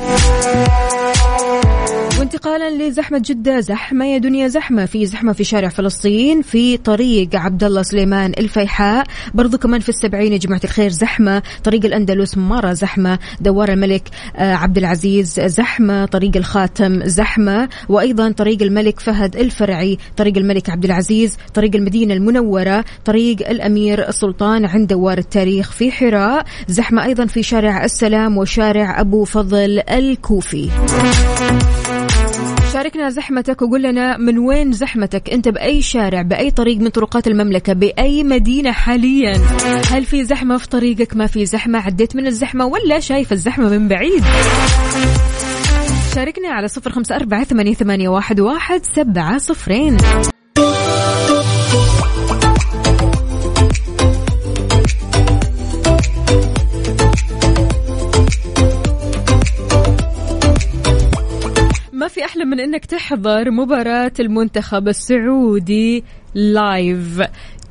[2.39, 7.63] وانتقالا لزحمة جدة زحمة يا دنيا زحمة في زحمة في شارع فلسطين في طريق عبد
[7.63, 9.05] الله سليمان الفيحاء.
[9.33, 13.19] برضو كمان في السبعين يا جماعة الخير زحمة طريق الأندلس مرة زحمة.
[13.41, 17.69] دوار الملك آه، عبد العزيز زحمة طريق الخاتم زحمة.
[17.89, 24.65] وأيضا طريق الملك فهد الفرعي طريق الملك عبد العزيز طريق المدينة المنورة طريق الأمير السلطان
[24.65, 26.45] عند دوار التاريخ في حراء.
[26.67, 30.69] زحمة أيضا في شارع السلام وشارع أبو فضل الكوفي.
[32.79, 35.29] شاركنا زحمتك وقول لنا من وين زحمتك.
[35.29, 39.33] انت بأي شارع بأي طريق من طرقات المملكة بأي مدينة حاليا؟
[39.91, 43.87] هل في زحمة في طريقك؟ ما في زحمة؟ عديت من الزحمة ولا شايف الزحمة من
[43.87, 44.23] بعيد؟
[46.15, 49.97] شاركنا على صفر خمسة أربعة ثمانية, واحد سبعة صفرين.
[62.59, 66.03] أنك تحضر مباراة المنتخب السعودي
[66.35, 67.21] live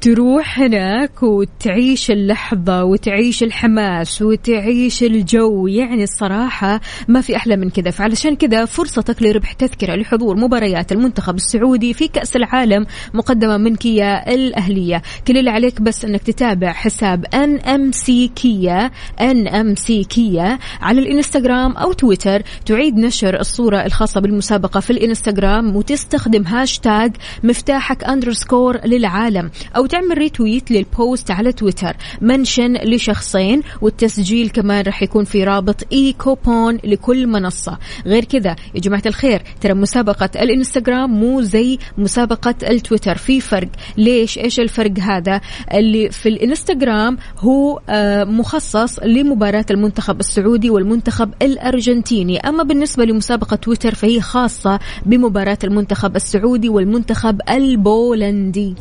[0.00, 5.66] تروح هناك وتعيش اللحظة وتعيش الحماس وتعيش الجو.
[5.66, 7.90] يعني الصراحة ما في أحلى من كذا.
[7.90, 14.34] فعلشان كذا فرصتك لربح تذكرة لحضور مباريات المنتخب السعودي في كأس العالم مقدمة من كيا
[14.34, 15.02] الأهلية.
[15.28, 20.58] كل اللي عليك بس أنك تتابع حساب ان ام سي كيا ان ام سي كيا
[20.80, 22.42] على الإنستغرام أو تويتر.
[22.66, 30.70] تعيد نشر الصورة الخاصة بالمسابقة في الإنستغرام وتستخدم هاشتاج مفتاحك underscore للعالم أو تعمل retweet
[30.70, 37.78] لل post على تويتر mention لشخصين والتسجيل كمان راح يكون في رابط e-coupon لكل منصة.
[38.06, 43.16] غير كذا يا جماعة الخير ترى مسابقة الإنستغرام مو زي مسابقة التويتر.
[43.16, 43.68] في فرق.
[43.96, 45.40] ليش؟ إيش الفرق هذا؟
[45.74, 52.40] اللي في الإنستغرام هو آه، مخصص لمباراة المنتخب السعودي والمنتخب الأرجنتيني.
[52.40, 58.74] أما بالنسبة لمسابقة تويتر فهي خاصة بمباراة المنتخب السعودي والمنتخب البولندي.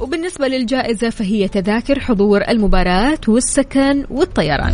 [0.00, 4.72] وبالنسبة للجائزة فهي تذاكر حضور المباراة والسكن والطيران.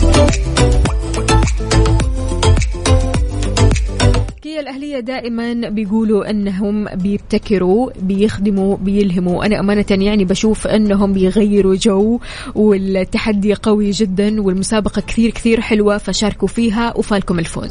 [4.42, 9.46] كيا الأهلية دائما بيقولوا أنهم بيبتكروا بيخدموا بيلهموا.
[9.46, 12.20] أنا أمانة يعني بشوف أنهم بيغيروا جو
[12.54, 17.70] والتحدي قوي جدا والمسابقة كثير كثير حلوة فشاركوا فيها وفالكم الفوز.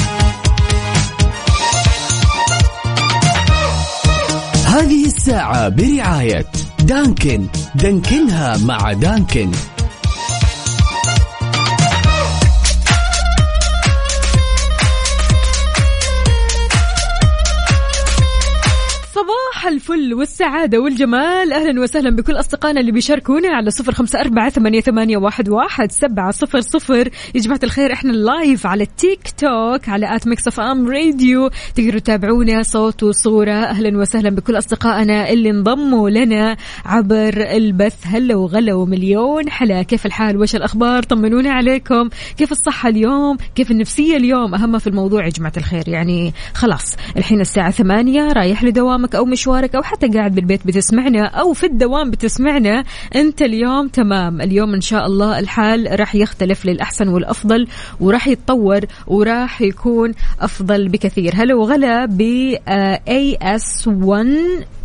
[4.71, 6.45] هذه الساعة برعاية
[6.83, 7.47] دانكن.
[7.75, 9.51] دانكنها مع دانكن.
[19.61, 21.53] صباح الفل والسعادة والجمال.
[21.53, 26.61] أهلا وسهلا بكل أصدقائنا اللي بيشاركونا على صفر خمسة أربعة ثمانية, واحد, واحد سبعة صفر
[26.61, 27.09] صفر.
[27.35, 32.63] يا جماعة الخير إحنا live على التيك توك على at Mix FM Radio تقدروا تتابعونا
[32.63, 33.51] صوت وصورة.
[33.51, 37.97] أهلا وسهلا بكل أصدقائنا اللي انضموا لنا عبر البث.
[38.03, 39.49] هلا وغلا ومليون.
[39.49, 42.09] حلا كيف الحال؟ وش الأخبار؟ طمنونا عليكم.
[42.37, 45.83] كيف الصحة اليوم؟ كيف النفسية اليوم؟ أهم في الموضوع يا جماعة الخير.
[45.87, 51.53] يعني خلاص الحين الساعة ثمانية رايح لدوامك أو مشوارك أو حتى قاعد بالبيت بتسمعنا أو
[51.53, 52.83] في الدوام بتسمعنا.
[53.15, 54.41] أنت اليوم تمام.
[54.41, 57.67] اليوم إن شاء الله الحال راح يختلف للأحسن والأفضل
[57.99, 61.33] وراح يتطور وراح يكون أفضل بكثير.
[61.35, 62.21] هلا وغلا ب
[63.07, 64.27] اي اس 1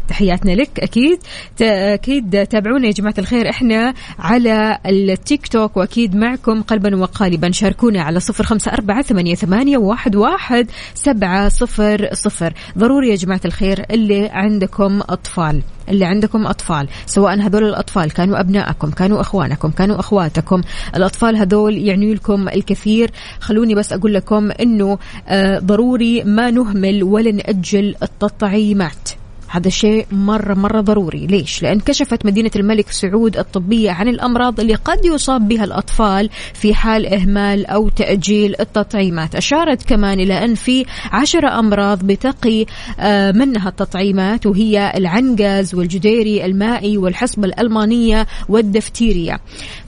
[0.09, 0.81] تحياتنا لك.
[0.81, 1.19] أكيد
[1.63, 3.51] أكيد تابعونا يا جماعة الخير.
[3.51, 7.51] إحنا على التيك توك وأكيد معكم قلبا وقالبا.
[7.51, 12.53] شاركونا على صفر خمسة أربعة ثمانية, ثمانية واحد, واحد سبعة صفر صفر.
[12.79, 18.91] ضروري يا جماعة الخير اللي عندكم أطفال اللي عندكم أطفال سواء هذول الأطفال كانوا أبنائكم
[18.91, 20.61] كانوا أخوانكم كانوا أخواتكم.
[20.97, 23.11] الأطفال هذول يعني لكم الكثير.
[23.41, 29.11] خلوني بس أقول لكم أنه آه ضروري ما نهمل ولا نأجل التطعيمات.
[29.49, 31.27] هذا شيء مرة مرة ضروري.
[31.27, 36.75] ليش؟ لأن كشفت مدينة الملك سعود الطبية عن الأمراض اللي قد يصاب بها الأطفال في
[36.75, 39.35] حال إهمال أو تأجيل التطعيمات.
[39.35, 42.67] أشارت كمان إلى أن في عشرة أمراض بتقي
[43.01, 49.39] آه، منها التطعيمات وهي العنقز والجديري المائي والحصبة الألمانية والدفتيريا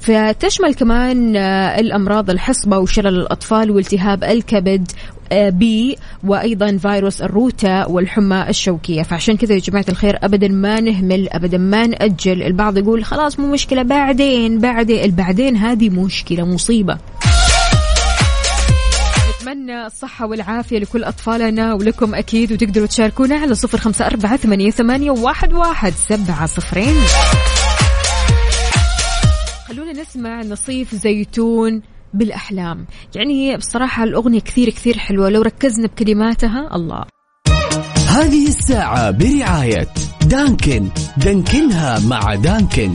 [0.00, 4.92] فتشمل كمان آه، الأمراض الحصبة وشلل الأطفال والتهاب الكبد
[5.32, 9.02] بي وأيضا فيروس الروتا والحمى الشوكية.
[9.02, 12.42] فعشان كذا يا جماعة الخير ابدا ما نهمل ابدا ما نأجل.
[12.42, 16.98] البعض يقول خلاص مو مشكلة بعدين بعدين البعدين هذه مشكلة مصيبة.
[19.40, 25.10] نتمنى الصحة والعافية لكل أطفالنا ولكم أكيد وتقدروا تشاركونا على صفر خمسة أربعة ثمانية, ثمانية
[25.10, 26.94] واحد, واحد سبعة صفرين.
[29.68, 31.82] خلونا نسمع نصيف زيتون
[32.14, 32.86] بالأحلام.
[33.14, 35.28] يعني بصراحة الأغنية كثير كثير حلوة.
[35.28, 37.04] لو ركزنا بكلماتها الله.
[38.08, 39.88] هذه الساعة برعاية
[40.22, 40.88] دانكن.
[41.16, 42.92] دانكنها مع دانكن.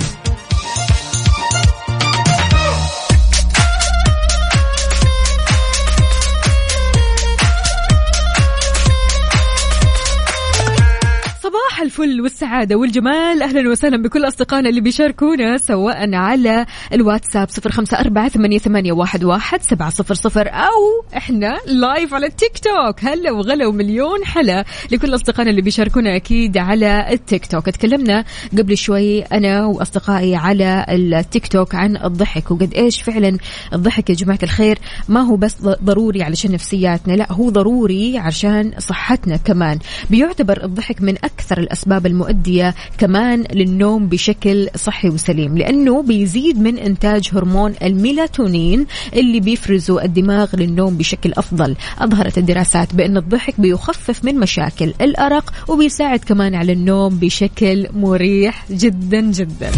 [11.94, 13.44] الفل والسعادة والجمال.
[13.44, 19.90] أهلا وسهلا بكل أصدقائنا اللي بيشاركونا سواء على الواتساب صفر خمسة أربعة ثمانية, واحد سبعة
[19.90, 25.62] صفر صفر أو إحنا live على التيك توك هلا وغلا ومليون حلا لكل أصدقائنا اللي
[25.62, 27.70] بيشاركونا أكيد على التيك توك.
[27.70, 28.26] تكلمنا
[28.58, 33.38] قبل شوي أنا وأصدقائي على التيك توك عن الضحك وقد إيش فعلا
[33.74, 34.80] الضحك يا جماعة الخير
[35.10, 39.80] ما هو بس ضروري علشان نفسياتنا لا هو ضروري عشان صحتنا كمان.
[40.10, 47.30] بيعتبر الضحك من أكثر الأسباب المؤدية كمان للنوم بشكل صحي وسليم لأنه بيزيد من إنتاج
[47.34, 54.94] هرمون الميلاتونين اللي بيفرزه الدماغ للنوم بشكل أفضل أظهرت الدراسات بأن الضحك بيخفف من مشاكل
[55.02, 59.72] الأرق وبيساعد كمان على النوم بشكل مريح جدا جدا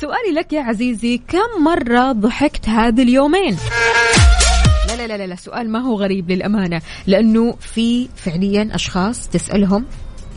[0.00, 3.56] سؤالي لك يا عزيزي كم مرة ضحكت هذه اليومين؟
[4.88, 9.84] لا لا لا لا سؤال ما هو غريب للأمانة لأنه في فعليا أشخاص تسألهم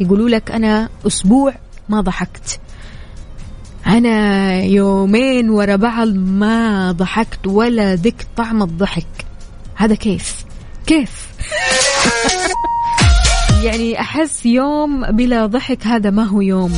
[0.02, 1.54] يقولوا لك أنا أسبوع
[1.90, 2.60] ما ضحكت.
[3.88, 9.26] أنا يومين ورا بعض ما ضحكت ولا ذقت طعم الضحك.
[9.76, 10.46] هذا كيف؟
[10.88, 11.28] كيف؟
[13.66, 16.74] يعني أحس يوم بلا ضحك هذا ما هو يوم.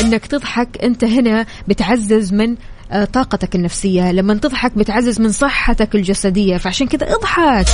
[0.00, 2.56] إنك تضحك أنت هنا بتعزز من
[2.92, 4.12] آه، طاقتك النفسية.
[4.12, 6.56] لما تضحك بتعزز من صحتك الجسدية.
[6.56, 7.66] فعشان كذا اضحك.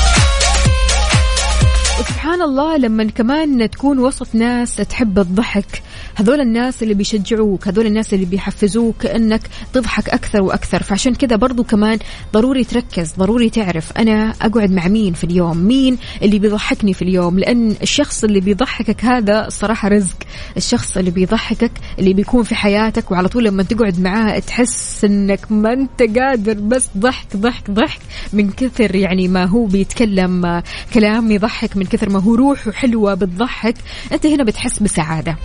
[2.01, 5.83] وسبحان الله لما كمان تكون وسط ناس تحب الضحك
[6.19, 9.41] هذول الناس اللي بيشجعوك هذول الناس اللي بيحفزوك إنك
[9.73, 10.83] تضحك أكثر وأكثر.
[10.83, 11.99] فعشان كذا برضو كمان
[12.33, 17.39] ضروري تركز ضروري تعرف أنا أقعد مع مين في اليوم؟ مين اللي بيضحكني في اليوم؟
[17.39, 20.17] لأن الشخص اللي بيضحكك هذا الصراحه رزق.
[20.57, 25.73] الشخص اللي بيضحكك اللي بيكون في حياتك وعلى طول لما تقعد معاه تحس إنك ما
[25.73, 28.01] أنت قادر بس ضحك ضحك ضحك
[28.33, 30.63] من كثر يعني ما هو بيتكلم
[30.95, 33.75] كلام يضحك من كثر ما هو روحه حلوة بتضحك
[34.13, 35.37] أنت هنا بتحس بسعادة.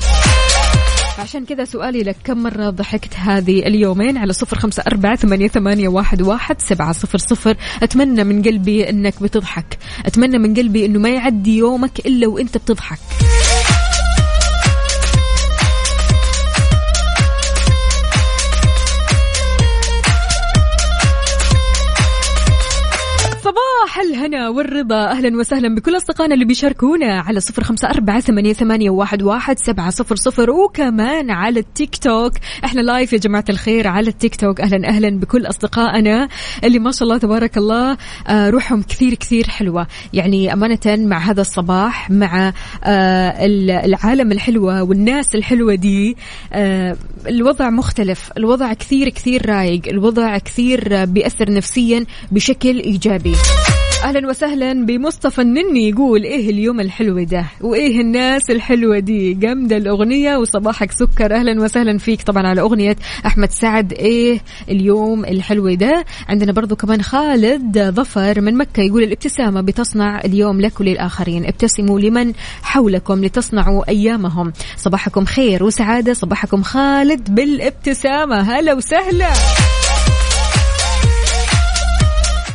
[1.20, 5.88] عشان كذا سؤالي لك كم مرة ضحكت هذه اليومين؟ على صفر خمسة أربعة ثمانية, ثمانية
[5.88, 7.58] واحد, واحد سبعة صفر صفر.
[7.84, 9.78] أتمنى من قلبي أنك بتضحك.
[10.06, 13.00] أتمنى من قلبي أنه ما يعدي يومك إلا وأنت بتضحك.
[24.34, 25.12] الهنا والرضا.
[25.12, 29.90] أهلا وسهلا بكل أصدقائنا اللي بيشاركونا على صفر خمسة أربعة ثمانية, ثمانية واحد, واحد سبعة
[29.90, 30.50] صفر صفر.
[30.50, 32.34] وكمان على التيك توك.
[32.66, 34.62] إحنا لايف يا جماعة الخير على التيك توك.
[34.62, 36.28] أهلا أهلا بكل أصدقائنا
[36.64, 39.88] اللي ما شاء الله تبارك الله آه، روحهم كثير كثير حلوة.
[40.14, 42.54] يعني أمانة مع هذا الصباح مع
[42.84, 43.46] آه،
[43.86, 46.18] العالم الحلوة والناس الحلوة دي
[46.54, 48.32] آه، الوضع مختلف.
[48.38, 49.82] الوضع كثير كثير رايق.
[49.88, 53.34] الوضع كثير بيأثر نفسيا بشكل إيجابي.
[54.04, 60.38] أهلا وسهلا بمصطفى النني يقول إيه اليوم الحلو ده؟ وإيه الناس الحلوة دي؟ جامدة الأغنية
[60.38, 61.36] وصباحك سكر.
[61.36, 62.96] أهلا وسهلا فيك طبعا على أغنية
[63.26, 63.94] أحمد سعد.
[63.94, 64.40] إيه
[64.70, 70.80] اليوم الحلو ده؟ عندنا برضو كمان خالد ظفر من مكة يقول الابتسامة بتصنع اليوم لك
[70.80, 71.46] وللآخرين.
[71.46, 72.34] ابتسموا لمن
[72.64, 74.54] حولكم لتصنعوا أيامهم.
[74.78, 76.14] صباحكم خير وسعادة.
[76.14, 78.40] صباحكم خالد بالابتسامة.
[78.40, 79.30] هلا وسهلا.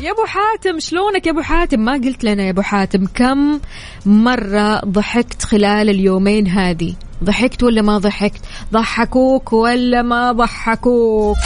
[0.01, 3.61] يا أبو حاتم شلونك يا أبو حاتم؟ ما قلت لنا يا أبو حاتم كم
[4.07, 6.94] مرة ضحكت خلال اليومين هذه.
[7.24, 8.40] ضحكت ولا ما ضحكت؟
[8.72, 11.36] ضحكوك ولا ما ضحكوك؟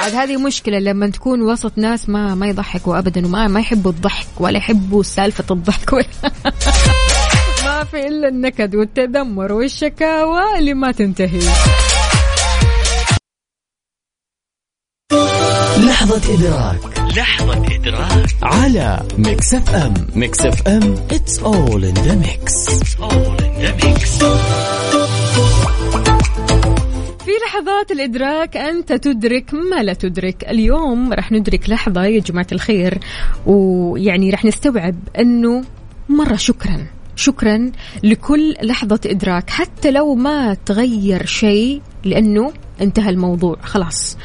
[0.00, 4.40] عاد هذه مشكلة لما تكون وسط ناس ما ما يضحكوا ابدا وما ما يحبوا الضحك
[4.40, 6.06] ولا يحبوا سالفة الضحك ولا
[7.64, 11.40] ما في إلا النكد والتذمر والشكاوى اللي ما تنتهي.
[15.78, 17.01] لحظة إدراك.
[17.16, 18.26] لحظة إدراك.
[18.42, 22.68] على Mix FM Mix FM it's all in the mix.
[23.00, 24.24] All in the mix.
[27.24, 30.44] في لحظات الإدراك أنت تدرك ما لا تدرك.
[30.44, 32.98] اليوم رح ندرك لحظة يا جماعة الخير
[33.46, 35.64] ويعني رح نستوعب أنه
[36.08, 36.86] مرة شكرا.
[37.16, 44.16] شكرا لكل لحظة إدراك حتى لو ما تغير شيء لأنه انتهى الموضوع خلاص.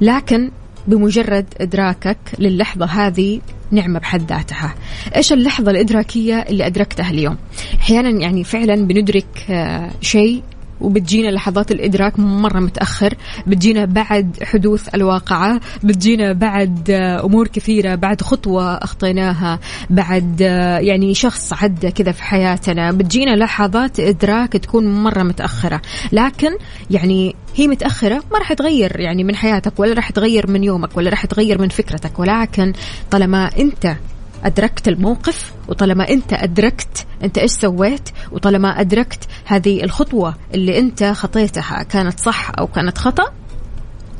[0.00, 0.50] لكن
[0.86, 4.74] بمجرد إدراكك للحظة هذه نعمة بحد ذاتها.
[5.16, 7.36] إيش اللحظة الإدراكية اللي أدركتها اليوم؟
[7.80, 10.42] أحيانا يعني فعلا بندرك آه، شيء
[10.80, 13.14] وبتجينا لحظات الإدراك مرة متأخر
[13.46, 19.58] بتجينا بعد حدوث الواقعة بتجينا بعد آه، أمور كثيرة بعد خطوة أخطيناها
[19.90, 22.92] بعد آه، يعني شخص عدى كذا في حياتنا.
[22.92, 25.82] بتجينا لحظات إدراك تكون مرة متأخرة.
[26.12, 26.50] لكن
[26.90, 31.10] يعني هي متأخرة ما راح تغير يعني من حياتك ولا راح تغير من يومك ولا
[31.10, 32.18] راح تغير من فكرتك.
[32.18, 32.72] ولكن
[33.10, 33.96] طالما أنت
[34.44, 41.82] أدركت الموقف وطالما أنت أدركت أنت إيش سويت وطالما أدركت هذه الخطوة اللي أنت خطيتها
[41.82, 43.32] كانت صح أو كانت خطأ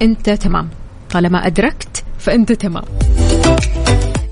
[0.02, 0.68] أنت تمام.
[1.10, 2.84] طالما أدركت فأنت تمام.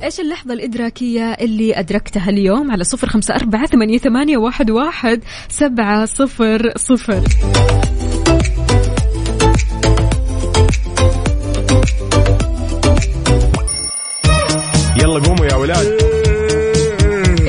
[0.02, 6.04] إيش اللحظة الإدراكية اللي أدركتها اليوم؟ على صفر خمسة أربعة ثمانية, ثمانية واحد, واحد سبعة
[6.04, 7.22] صفر صفر.
[15.02, 15.86] يلا قوموا يا ولاد.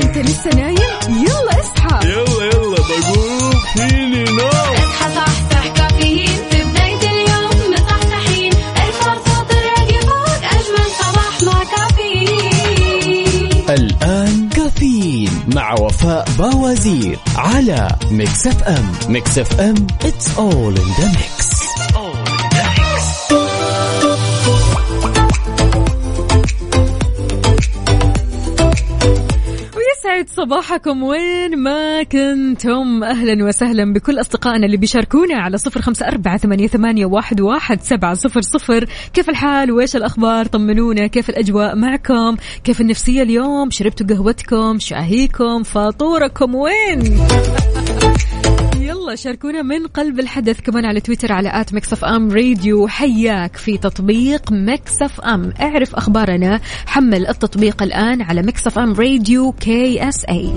[0.02, 0.76] أنت لسه نايم؟
[1.08, 2.08] يلا اصحى.
[2.08, 3.54] يلا يلا بقوم.
[3.74, 4.74] فيني نوم.
[4.74, 6.36] اصحى صحصح كافيين.
[6.50, 13.50] في بداية اليوم مصحصحين ارفع صوت الراديو فوق أجمل صباح مع كافيين.
[13.70, 18.92] الآن كافيين مع وفاء باوزير على Mix FM.
[19.08, 19.74] Mix FM
[20.04, 21.39] it's all in the mix.
[30.36, 31.02] صباحكم.
[31.02, 37.40] وين ما كنتم؟ أهلا وسهلا بكل أصدقائنا اللي بيشاركونا على صفر خمسة أربعة ثمانية, واحد,
[37.40, 38.84] واحد سبعة صفر صفر.
[39.14, 41.06] كيف الحال؟ وإيش الأخبار؟ طمنونا.
[41.06, 47.18] كيف الأجواء معكم؟ كيف النفسية اليوم؟ شربتوا قهوتكم؟ شاهيكم؟ فطوركم وين؟
[49.14, 52.88] شاركونا من قلب الحدث كمان على تويتر على at Mix FM Radio.
[52.88, 55.52] حياك في تطبيق Mix FM.
[55.60, 56.60] اعرف أخبارنا.
[56.86, 60.54] حمل التطبيق الآن على Mix FM Radio KSA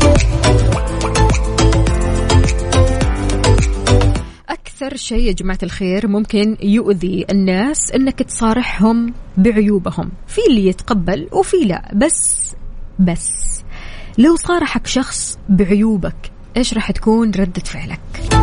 [4.49, 10.11] أكثر شيء يا جماعة الخير ممكن يؤذي الناس إنك تصارحهم بعيوبهم.
[10.27, 11.91] في اللي يتقبل وفي لا.
[11.95, 12.55] بس
[12.99, 13.29] بس
[14.17, 18.42] لو صارحك شخص بعيوبك إيش راح تكون ردة فعلك؟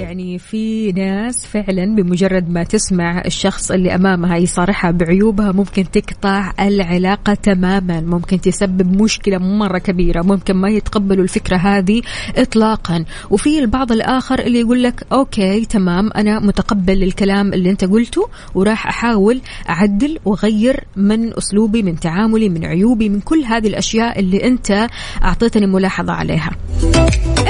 [0.00, 7.34] يعني في ناس فعلا بمجرد ما تسمع الشخص اللي أمامها يصارحها بعيوبها ممكن تقطع العلاقة
[7.34, 12.02] تماما ممكن تسبب مشكلة مرة كبيرة ممكن ما يتقبلوا الفكرة هذه
[12.36, 13.04] اطلاقا.
[13.30, 18.86] وفي البعض الآخر اللي يقول لك أوكي تمام أنا متقبل الكلام اللي أنت قلته وراح
[18.86, 24.86] أحاول أعدل وأغير من أسلوبي من تعاملي من عيوبي من كل هذه الأشياء اللي أنت
[25.24, 26.50] أعطيتني ملاحظة عليها.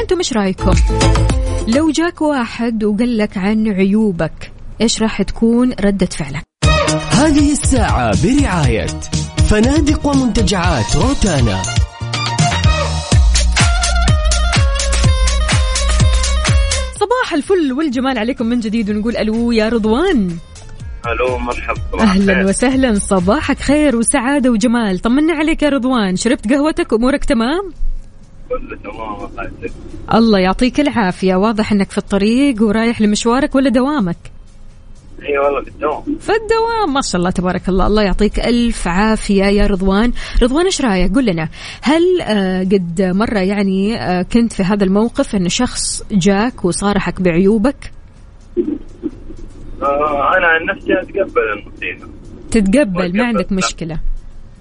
[0.00, 0.72] أنتم إيش رأيكم؟
[1.68, 6.42] لو جاك واحد وقال لك عن عيوبك إيش راح تكون ردة فعلك؟
[7.10, 8.86] هذه الساعة برعاية
[9.48, 11.62] فنادق ومنتجعات روتانا.
[17.00, 20.36] صباح الفل والجمال عليكم من جديد ونقول ألو يا رضوان.
[21.06, 22.00] ألو مرحبا.
[22.00, 22.44] أهلا.
[22.44, 22.98] وسهلا.
[22.98, 24.98] صباحك خير وسعادة وجمال.
[24.98, 26.16] طمنا عليك يا رضوان.
[26.16, 27.72] شربت قهوتك؟ أمورك تمام؟
[28.50, 29.72] كله تمام الله يسلمك
[30.14, 31.34] الله يعطيك العافية.
[31.34, 34.16] واضح إنك في الطريق ورايح لمشوارك ولا دوامك؟
[35.22, 36.94] إي والله بالدوام في الدوام.
[36.94, 37.86] ما شاء الله تبارك الله.
[37.86, 40.12] الله يعطيك ألف عافية يا رضوان.
[40.42, 41.48] رضوان إيش رأيك؟ قل لنا
[41.82, 47.92] هل آه، قد مرة يعني آه، كنت في هذا الموقف أن شخص جاك وصارحك بعيوبك؟
[49.82, 52.10] آه أنا عن نفسي أتقبل النصيحه
[52.50, 53.98] تتقبل ما عندك لا.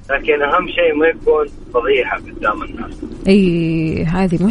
[0.10, 3.03] لكن أهم شيء ما يكون فضيحة قدام الناس.
[3.28, 4.43] إي هذه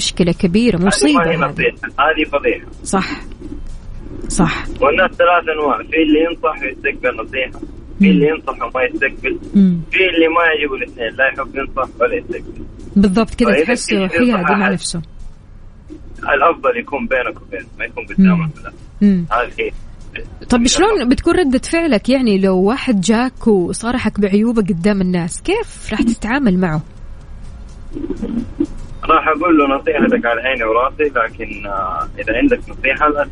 [0.78, 1.72] مصيبة ما هي هذه.
[1.98, 2.66] هذه فضيحة.
[2.84, 3.20] صح.
[4.28, 4.64] صح.
[4.80, 7.61] والناس ثلاث أنواع في اللي ينصح ويستقبل نصيحة
[7.98, 9.38] في اللي ينصح وما يستقبل.
[9.90, 12.64] في اللي ما يعجبه الاثنين لا يحب ينصح ولا يستقبل.
[12.96, 14.68] بالضبط كذا تحسه في حيادي مع.
[14.68, 15.02] نفسه.
[16.22, 18.50] الأفضل يكون بينك وبينه ما يكون قدام مم.
[18.59, 19.26] الناس مم.
[19.32, 19.70] هذه
[20.48, 26.02] طب شلون بتكون ردة فعلك؟ يعني لو واحد جاك وصارحك بعيوبه قدام الناس كيف راح
[26.02, 26.82] تتعامل معه؟
[29.04, 33.28] راح أقول له نصيحتك على عيني وراسي لكن آه، إذا عندك نصيحة لا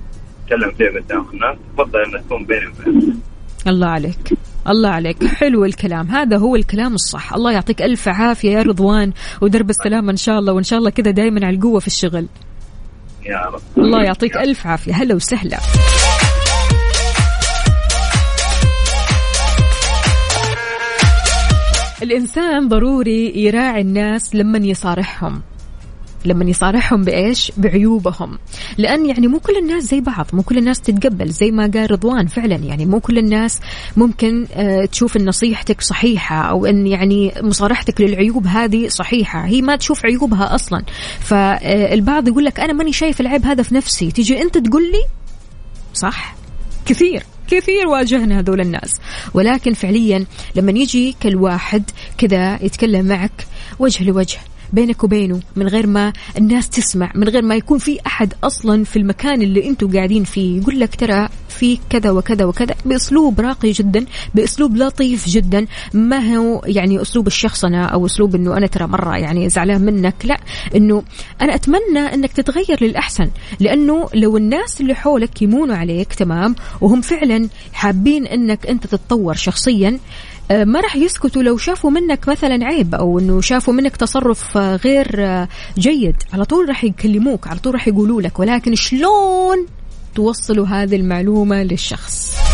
[0.46, 3.16] تتكلم فيها قدام الناس تفضل انها تكون بيني وبينك.
[3.66, 4.32] الله عليك.
[4.68, 5.24] الله عليك.
[5.26, 6.08] حلو الكلام.
[6.08, 7.34] هذا هو الكلام الصح.
[7.34, 9.12] الله يعطيك ألف عافية يا رضوان
[9.42, 12.28] ودرب السلامة إن شاء الله وإن شاء الله كذا دايما على القوة في الشغل.
[13.26, 13.60] يا رب.
[13.78, 14.92] الله يعطيك ألف عافية.
[14.92, 15.58] هلا وسهلا.
[22.02, 25.42] الإنسان ضروري يراعي الناس لما يصارحهم.
[26.24, 28.38] لما يصارحهم بإيش؟ بعيوبهم،
[28.78, 31.28] لأن يعني مو كل الناس زي بعض، مو كل الناس تتقبل.
[31.28, 33.60] زي ما قال رضوان فعلا يعني مو كل الناس
[33.96, 39.76] ممكن آه، تشوف إن نصيحتك صحيحة أو إن يعني مصارحتك للعيوب هذه صحيحة، هي ما
[39.76, 40.82] تشوف عيوبها أصلا،
[41.20, 45.02] فالبعض يقول لك أنا ماني شايف العيب هذا في نفسي، تيجي أنت تقول لي؟
[45.94, 46.34] صح.
[46.86, 47.22] كثير.
[47.48, 48.92] كثير واجهنا هذول الناس.
[49.34, 50.24] ولكن فعليا
[50.54, 53.46] لما يجي كل واحد كذا يتكلم معك
[53.78, 54.38] وجه لوجه
[54.72, 58.98] بينك وبينه من غير ما الناس تسمع من غير ما يكون في أحد أصلا في
[58.98, 60.60] المكان اللي أنتم قاعدين فيه.
[60.60, 65.66] يقول لك ترى في كذا وكذا وكذا بأسلوب راقي جدا بأسلوب لطيف جدا.
[65.94, 70.40] ما هو يعني أسلوب الشخصنه أو أسلوب إنه أنا ترى مرة يعني زعلان منك؟ لا
[70.74, 71.02] إنه
[71.40, 73.30] أنا أتمنى إنك تتغير للأحسن.
[73.60, 79.98] لأنه لو الناس اللي حولك يمونوا عليك تمام وهم فعلا حابين إنك أنت تتطور شخصيا
[80.50, 85.06] ما راح يسكتوا لو شافوا منك مثلا عيب أو إنه شافوا منك تصرف آه، غير
[85.18, 86.16] آه، جيد.
[86.32, 88.38] على طول راح يكلموك على طول راح يقولوا لك.
[88.38, 89.66] ولكن شلون
[90.14, 92.45] توصلوا هذه المعلومة للشخص؟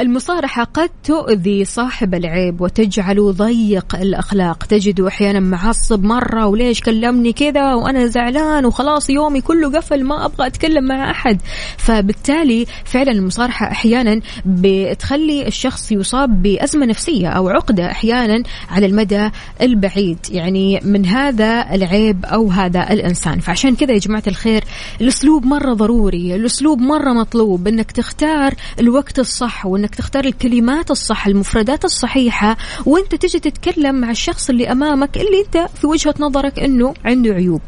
[0.00, 4.64] المصارحة قد تؤذي صاحب العيب وتجعله ضيق الأخلاق.
[4.64, 10.46] تجده أحيانا معصب مرة وليش كلمني كذا وأنا زعلان وخلاص يومي كله قفل ما أبغى
[10.46, 11.40] أتكلم مع أحد.
[11.76, 19.30] فبالتالي فعلا المصارحة أحيانا بتخلي الشخص يصاب بأزمة نفسية أو عقدة أحيانا على المدى
[19.60, 20.18] البعيد.
[20.30, 23.40] يعني من هذا العيب أو هذا الإنسان.
[23.40, 24.64] فعشان كذا يا جماعة الخير
[25.00, 31.84] الأسلوب مرة ضروري الأسلوب مرة مطلوب أنك تختار الوقت الصح وأنك تختار الكلمات الصح المفردات
[31.84, 32.56] الصحيحة
[32.86, 37.60] وأنت تجي تتكلم مع الشخص اللي أمامك اللي أنت في وجهة نظرك أنه عنده عيوب.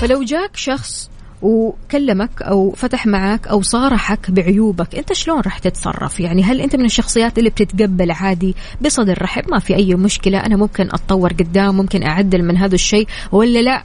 [0.00, 1.10] فلو جاك شخص
[1.42, 6.84] وكلمك أو فتح معك أو صارحك بعيوبك أنت شلون راح تتصرف؟ يعني هل أنت من
[6.84, 12.02] الشخصيات اللي بتتقبل عادي بصدر رحب؟ ما في أي مشكلة أنا ممكن أتطور قدام ممكن
[12.02, 13.82] أعدل من هذا الشيء ولا لا؟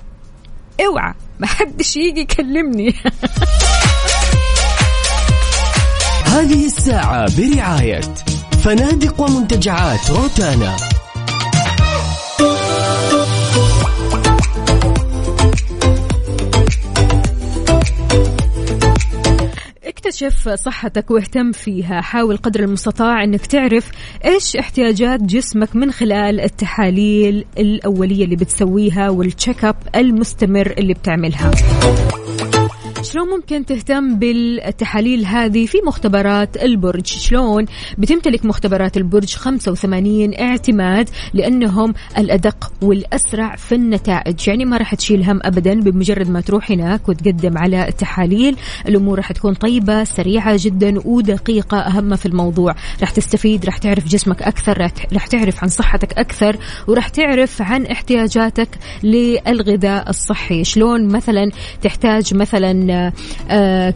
[0.85, 2.95] اوعى ما حدش يجي يكلمني.
[6.29, 8.01] هذه الساعة برعاية
[8.63, 10.75] فنادق ومنتجعات روتانا.
[19.83, 22.01] اكتشف صحتك واهتم فيها.
[22.01, 23.91] حاول قدر المستطاع إنك تعرف
[24.25, 31.51] إيش احتياجات جسمك من خلال التحاليل الأولية اللي بتسويها والتشيك اب المستمر اللي بتعملها.
[33.11, 37.65] شلون ممكن تهتم بالتحاليل هذه في مختبرات البرج؟ شلون؟
[37.97, 44.47] بتمتلك مختبرات البرج 85 اعتماد لأنهم الأدق والأسرع في النتائج.
[44.47, 48.55] يعني ما راح تشيل هم أبدا بمجرد ما تروح هناك وتقدم على التحاليل.
[48.87, 52.75] الأمور راح تكون طيبة سريعة جدا ودقيقة أهم في الموضوع.
[53.01, 54.77] راح تستفيد راح تعرف جسمك أكثر
[55.13, 56.57] راح- تعرف عن صحتك أكثر
[56.87, 58.69] وراح تعرف عن احتياجاتك
[59.03, 60.63] للغذاء الصحي.
[60.63, 61.51] شلون مثلا
[61.81, 62.98] تحتاج مثلا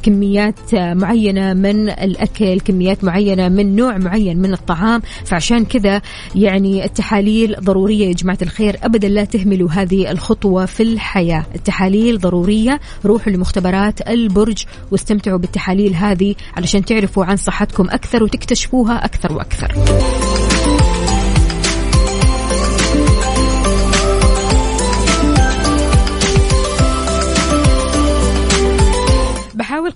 [0.04, 5.02] كميات معينة من الأكل كميات معينة من نوع معين من الطعام.
[5.26, 6.02] فعشان كذا
[6.36, 8.78] يعني التحاليل ضرورية يا جماعة الخير.
[8.84, 11.46] أبدا لا تهملوا هذه الخطوة في الحياة.
[11.56, 12.80] التحاليل ضرورية.
[13.06, 19.74] روحوا لمختبرات البرج واستمتعوا بالتحاليل هذه علشان تعرفوا عن صحتكم أكثر وتكتشفوها أكثر وأكثر.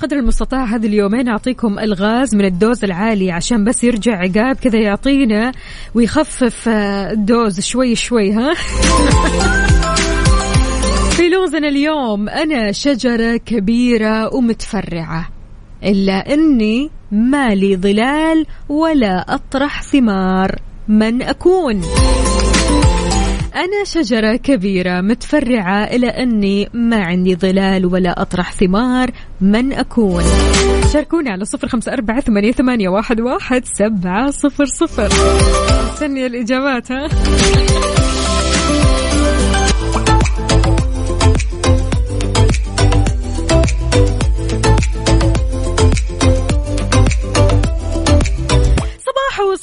[0.01, 4.79] قدر المستطاع هذه اليومين أعطيكم الغاز من ال dose العالي عشان بس يرجع عقاب كذا
[4.79, 5.51] يعطينا
[5.95, 8.53] ويخفف آه، ال dose شوي شوي ها
[11.17, 15.29] في لغزنا اليوم أنا شجرة كبيرة ومتفرعة
[15.83, 20.55] إلا أني مالي ظلال ولا أطرح ثمار
[20.87, 21.81] من أكون؟
[23.57, 30.23] أنا شجرة كبيرة متفرعة إلى أني ما عندي ظلال ولا أطرح ثمار من أكون.
[30.93, 35.09] شاركوني على صفر خمسة أربعة ثمانية, ثمانية واحد, واحد سبعة صفر صفر.
[35.93, 37.07] مستنية الإجابات ها؟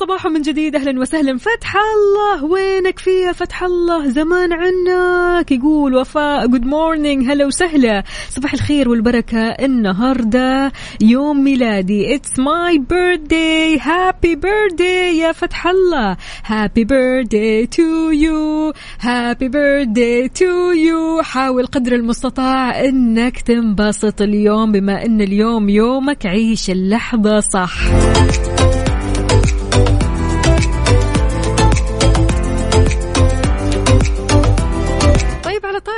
[0.05, 1.39] صباحو من جديد أهلا وسهلا.
[1.39, 5.53] فتح الله وينك فيها؟ فتح الله زمان عنك.
[5.53, 8.05] يقول وفاء good morning هلا وسهلا.
[8.29, 12.15] صباح الخير والبركة النهارده يوم ميلادي.
[12.15, 16.17] it's my birthday happy birthday يا فتح الله.
[16.45, 25.07] happy birthday to you happy birthday to you حاول قدر المستطاع إنك تنبسط اليوم بما
[25.07, 27.75] إن اليوم يومك عيش اللحظة صح.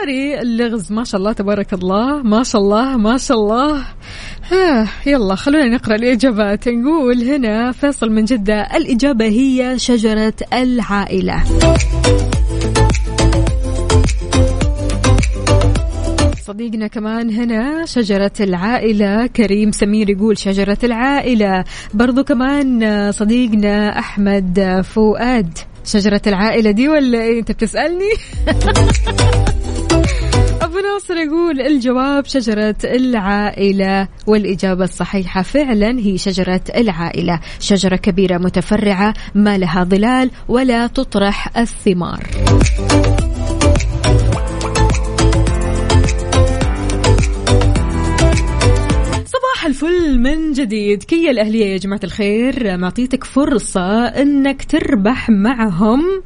[0.07, 2.23] طاري اللغز ما شاء الله تبارك الله.
[2.23, 3.83] ما شاء الله ما شاء الله.
[4.51, 11.45] ها يلا خلونا نقرأ الاجابات نقول هنا فيصل من جدة الإجابة هي شجرة العائلة.
[16.47, 19.27] صديقنا كمان هنا شجرة العائلة.
[19.27, 21.65] كريم سمير يقول شجرة العائلة.
[21.95, 25.59] برضو كمان صديقنا أحمد فؤاد.
[25.85, 28.13] شجرة العائلة دي ولا إيه؟ أنت بتسألني؟
[30.77, 37.41] أبو ناصر يقول الجواب شجرة العائلة والإجابة الصحيحة فعلا هي شجرة العائلة.
[37.61, 42.27] شجرة كبيرة متفرعة ما لها ظلال ولا تطرح الثمار.
[49.67, 51.03] الفل من جديد.
[51.03, 56.23] كيا الأهلية يا جماعة الخير معطيتك فرصة أنك تربح معهم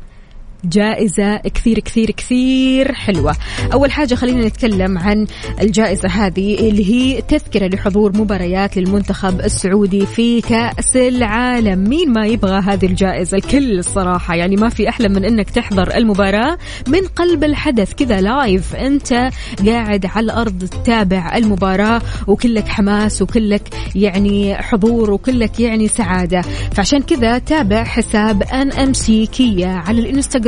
[0.65, 3.37] جائزة كثير كثير كثير حلوة.
[3.73, 5.27] أول حاجة خلينا نتكلم عن
[5.61, 11.89] الجائزة هذه اللي هي تذكرة لحضور مباريات للمنتخب السعودي في كأس العالم.
[11.89, 14.35] مين ما يبغى هذه الجائزة؟ الكل الصراحة.
[14.35, 16.59] يعني ما في أحلى من أنك تحضر المباراة
[16.89, 17.95] من قلب الحدث.
[17.95, 18.75] كذا لايف.
[18.75, 19.31] أنت
[19.67, 23.63] قاعد على الأرض تتابع المباراة وكلك حماس وكلك
[23.95, 26.43] يعني حضور وكلك يعني سعادة.
[26.73, 30.01] فعشان كذا تابع حساب NMC Kia على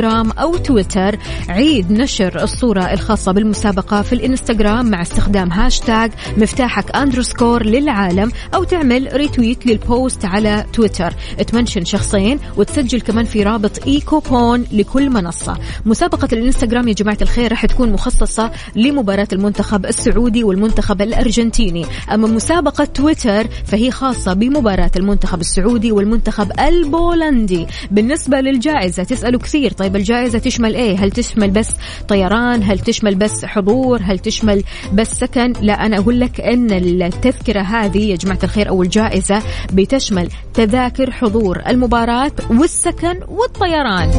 [0.03, 1.17] الانستغرام أو تويتر.
[1.49, 9.09] عيد نشر الصورة الخاصة بالمسابقة في الإنستغرام مع استخدام هاشتاج مفتاحك underscore للعالم أو تعمل
[9.13, 11.13] retweet لل post على تويتر.
[11.47, 15.57] ت mention شخصين وتسجل كمان في رابط e-coupon لكل منصة.
[15.85, 21.85] مسابقة الإنستغرام يا جماعة الخير راح تكون مخصصة لمباراة المنتخب السعودي والمنتخب الأرجنتيني.
[22.13, 27.67] أما مسابقة تويتر فهي خاصة بمباراة المنتخب السعودي والمنتخب البولندي.
[27.91, 29.71] بالنسبة للجائزة تسألوا كثير.
[29.71, 31.69] طيب الجائزة تشمل إيه؟ هل تشمل بس
[32.07, 34.63] طيران؟ هل تشمل بس حضور؟ هل تشمل
[34.93, 39.41] بس سكن؟ لا أنا أقول لك إن التذكرة هذه يا جماعة الخير أو الجائزة
[39.73, 44.11] بتشمل تذاكر حضور المباراة والسكن والطيران.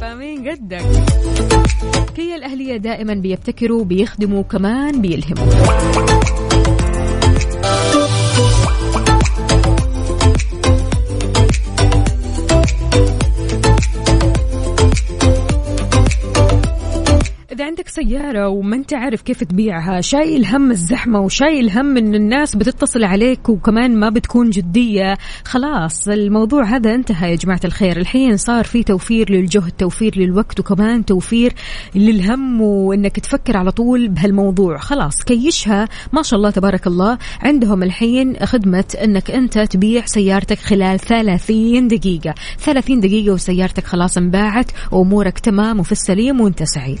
[0.00, 0.84] فاهمين قدك
[2.16, 5.46] كيا الأهلية دائما بيبتكروا بيخدموا كمان بيلهموا.
[17.86, 20.00] عندك سيارة وما انت عارف كيف تبيعها.
[20.00, 25.16] شايل هم الزحمة وشايل هم إن الناس بتتصل عليك وكمان ما بتكون جدية.
[25.44, 27.96] خلاص الموضوع هذا انتهى يا جماعة الخير.
[27.96, 31.52] الحين صار في توفير للجهد توفير للوقت وكمان توفير
[31.94, 34.78] للهم وإنك تفكر على طول بهالموضوع.
[34.78, 35.88] خلاص كيشها.
[36.12, 42.34] ما شاء الله تبارك الله عندهم الحين خدمة إنك أنت تبيع سيارتك خلال 30 دقيقة.
[42.58, 47.00] 30 دقيقة وسيارتك خلاص انباعت وأمورك تمام وفي السليم وأنت سعيد.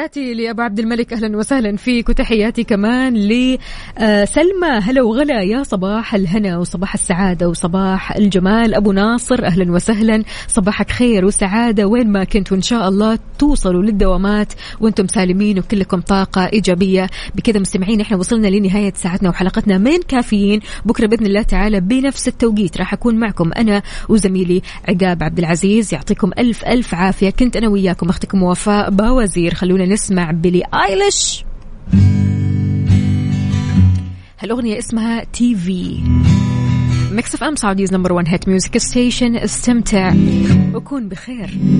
[0.00, 1.12] تحياتي لابو عبد الملك.
[1.12, 8.74] أهلا وسهلا فيك وتحياتي كمان لسلمى هلا وغلا يا صباح الهنا وصباح السعادة وصباح الجمال.
[8.74, 10.24] أبو ناصر أهلا وسهلا.
[10.48, 11.86] صباحك خير وسعادة.
[11.86, 17.06] وين ما كنت وإن شاء الله توصلوا للدوامات وأنتم سالمين وكلكم طاقة إيجابية.
[17.34, 20.60] بكذا مستمعين إحنا وصلنا لنهاية ساعتنا وحلقتنا من كافيين.
[20.84, 25.94] بكرة بإذن الله تعالى بنفس التوقيت راح أكون معكم أنا وزميلي عقاب عبد العزيز.
[25.94, 27.30] يعطيكم ألف ألف عافية.
[27.30, 29.54] كنت أنا وياكم أختكم وفاء باوزير.
[29.54, 31.44] خلونا نسمع Billie Eilish.
[34.40, 36.00] هالأغنية اسمها TV.
[37.12, 40.14] Mix FM Saudi's number 1 hit music station استمتع.
[40.74, 41.50] وكون بخير.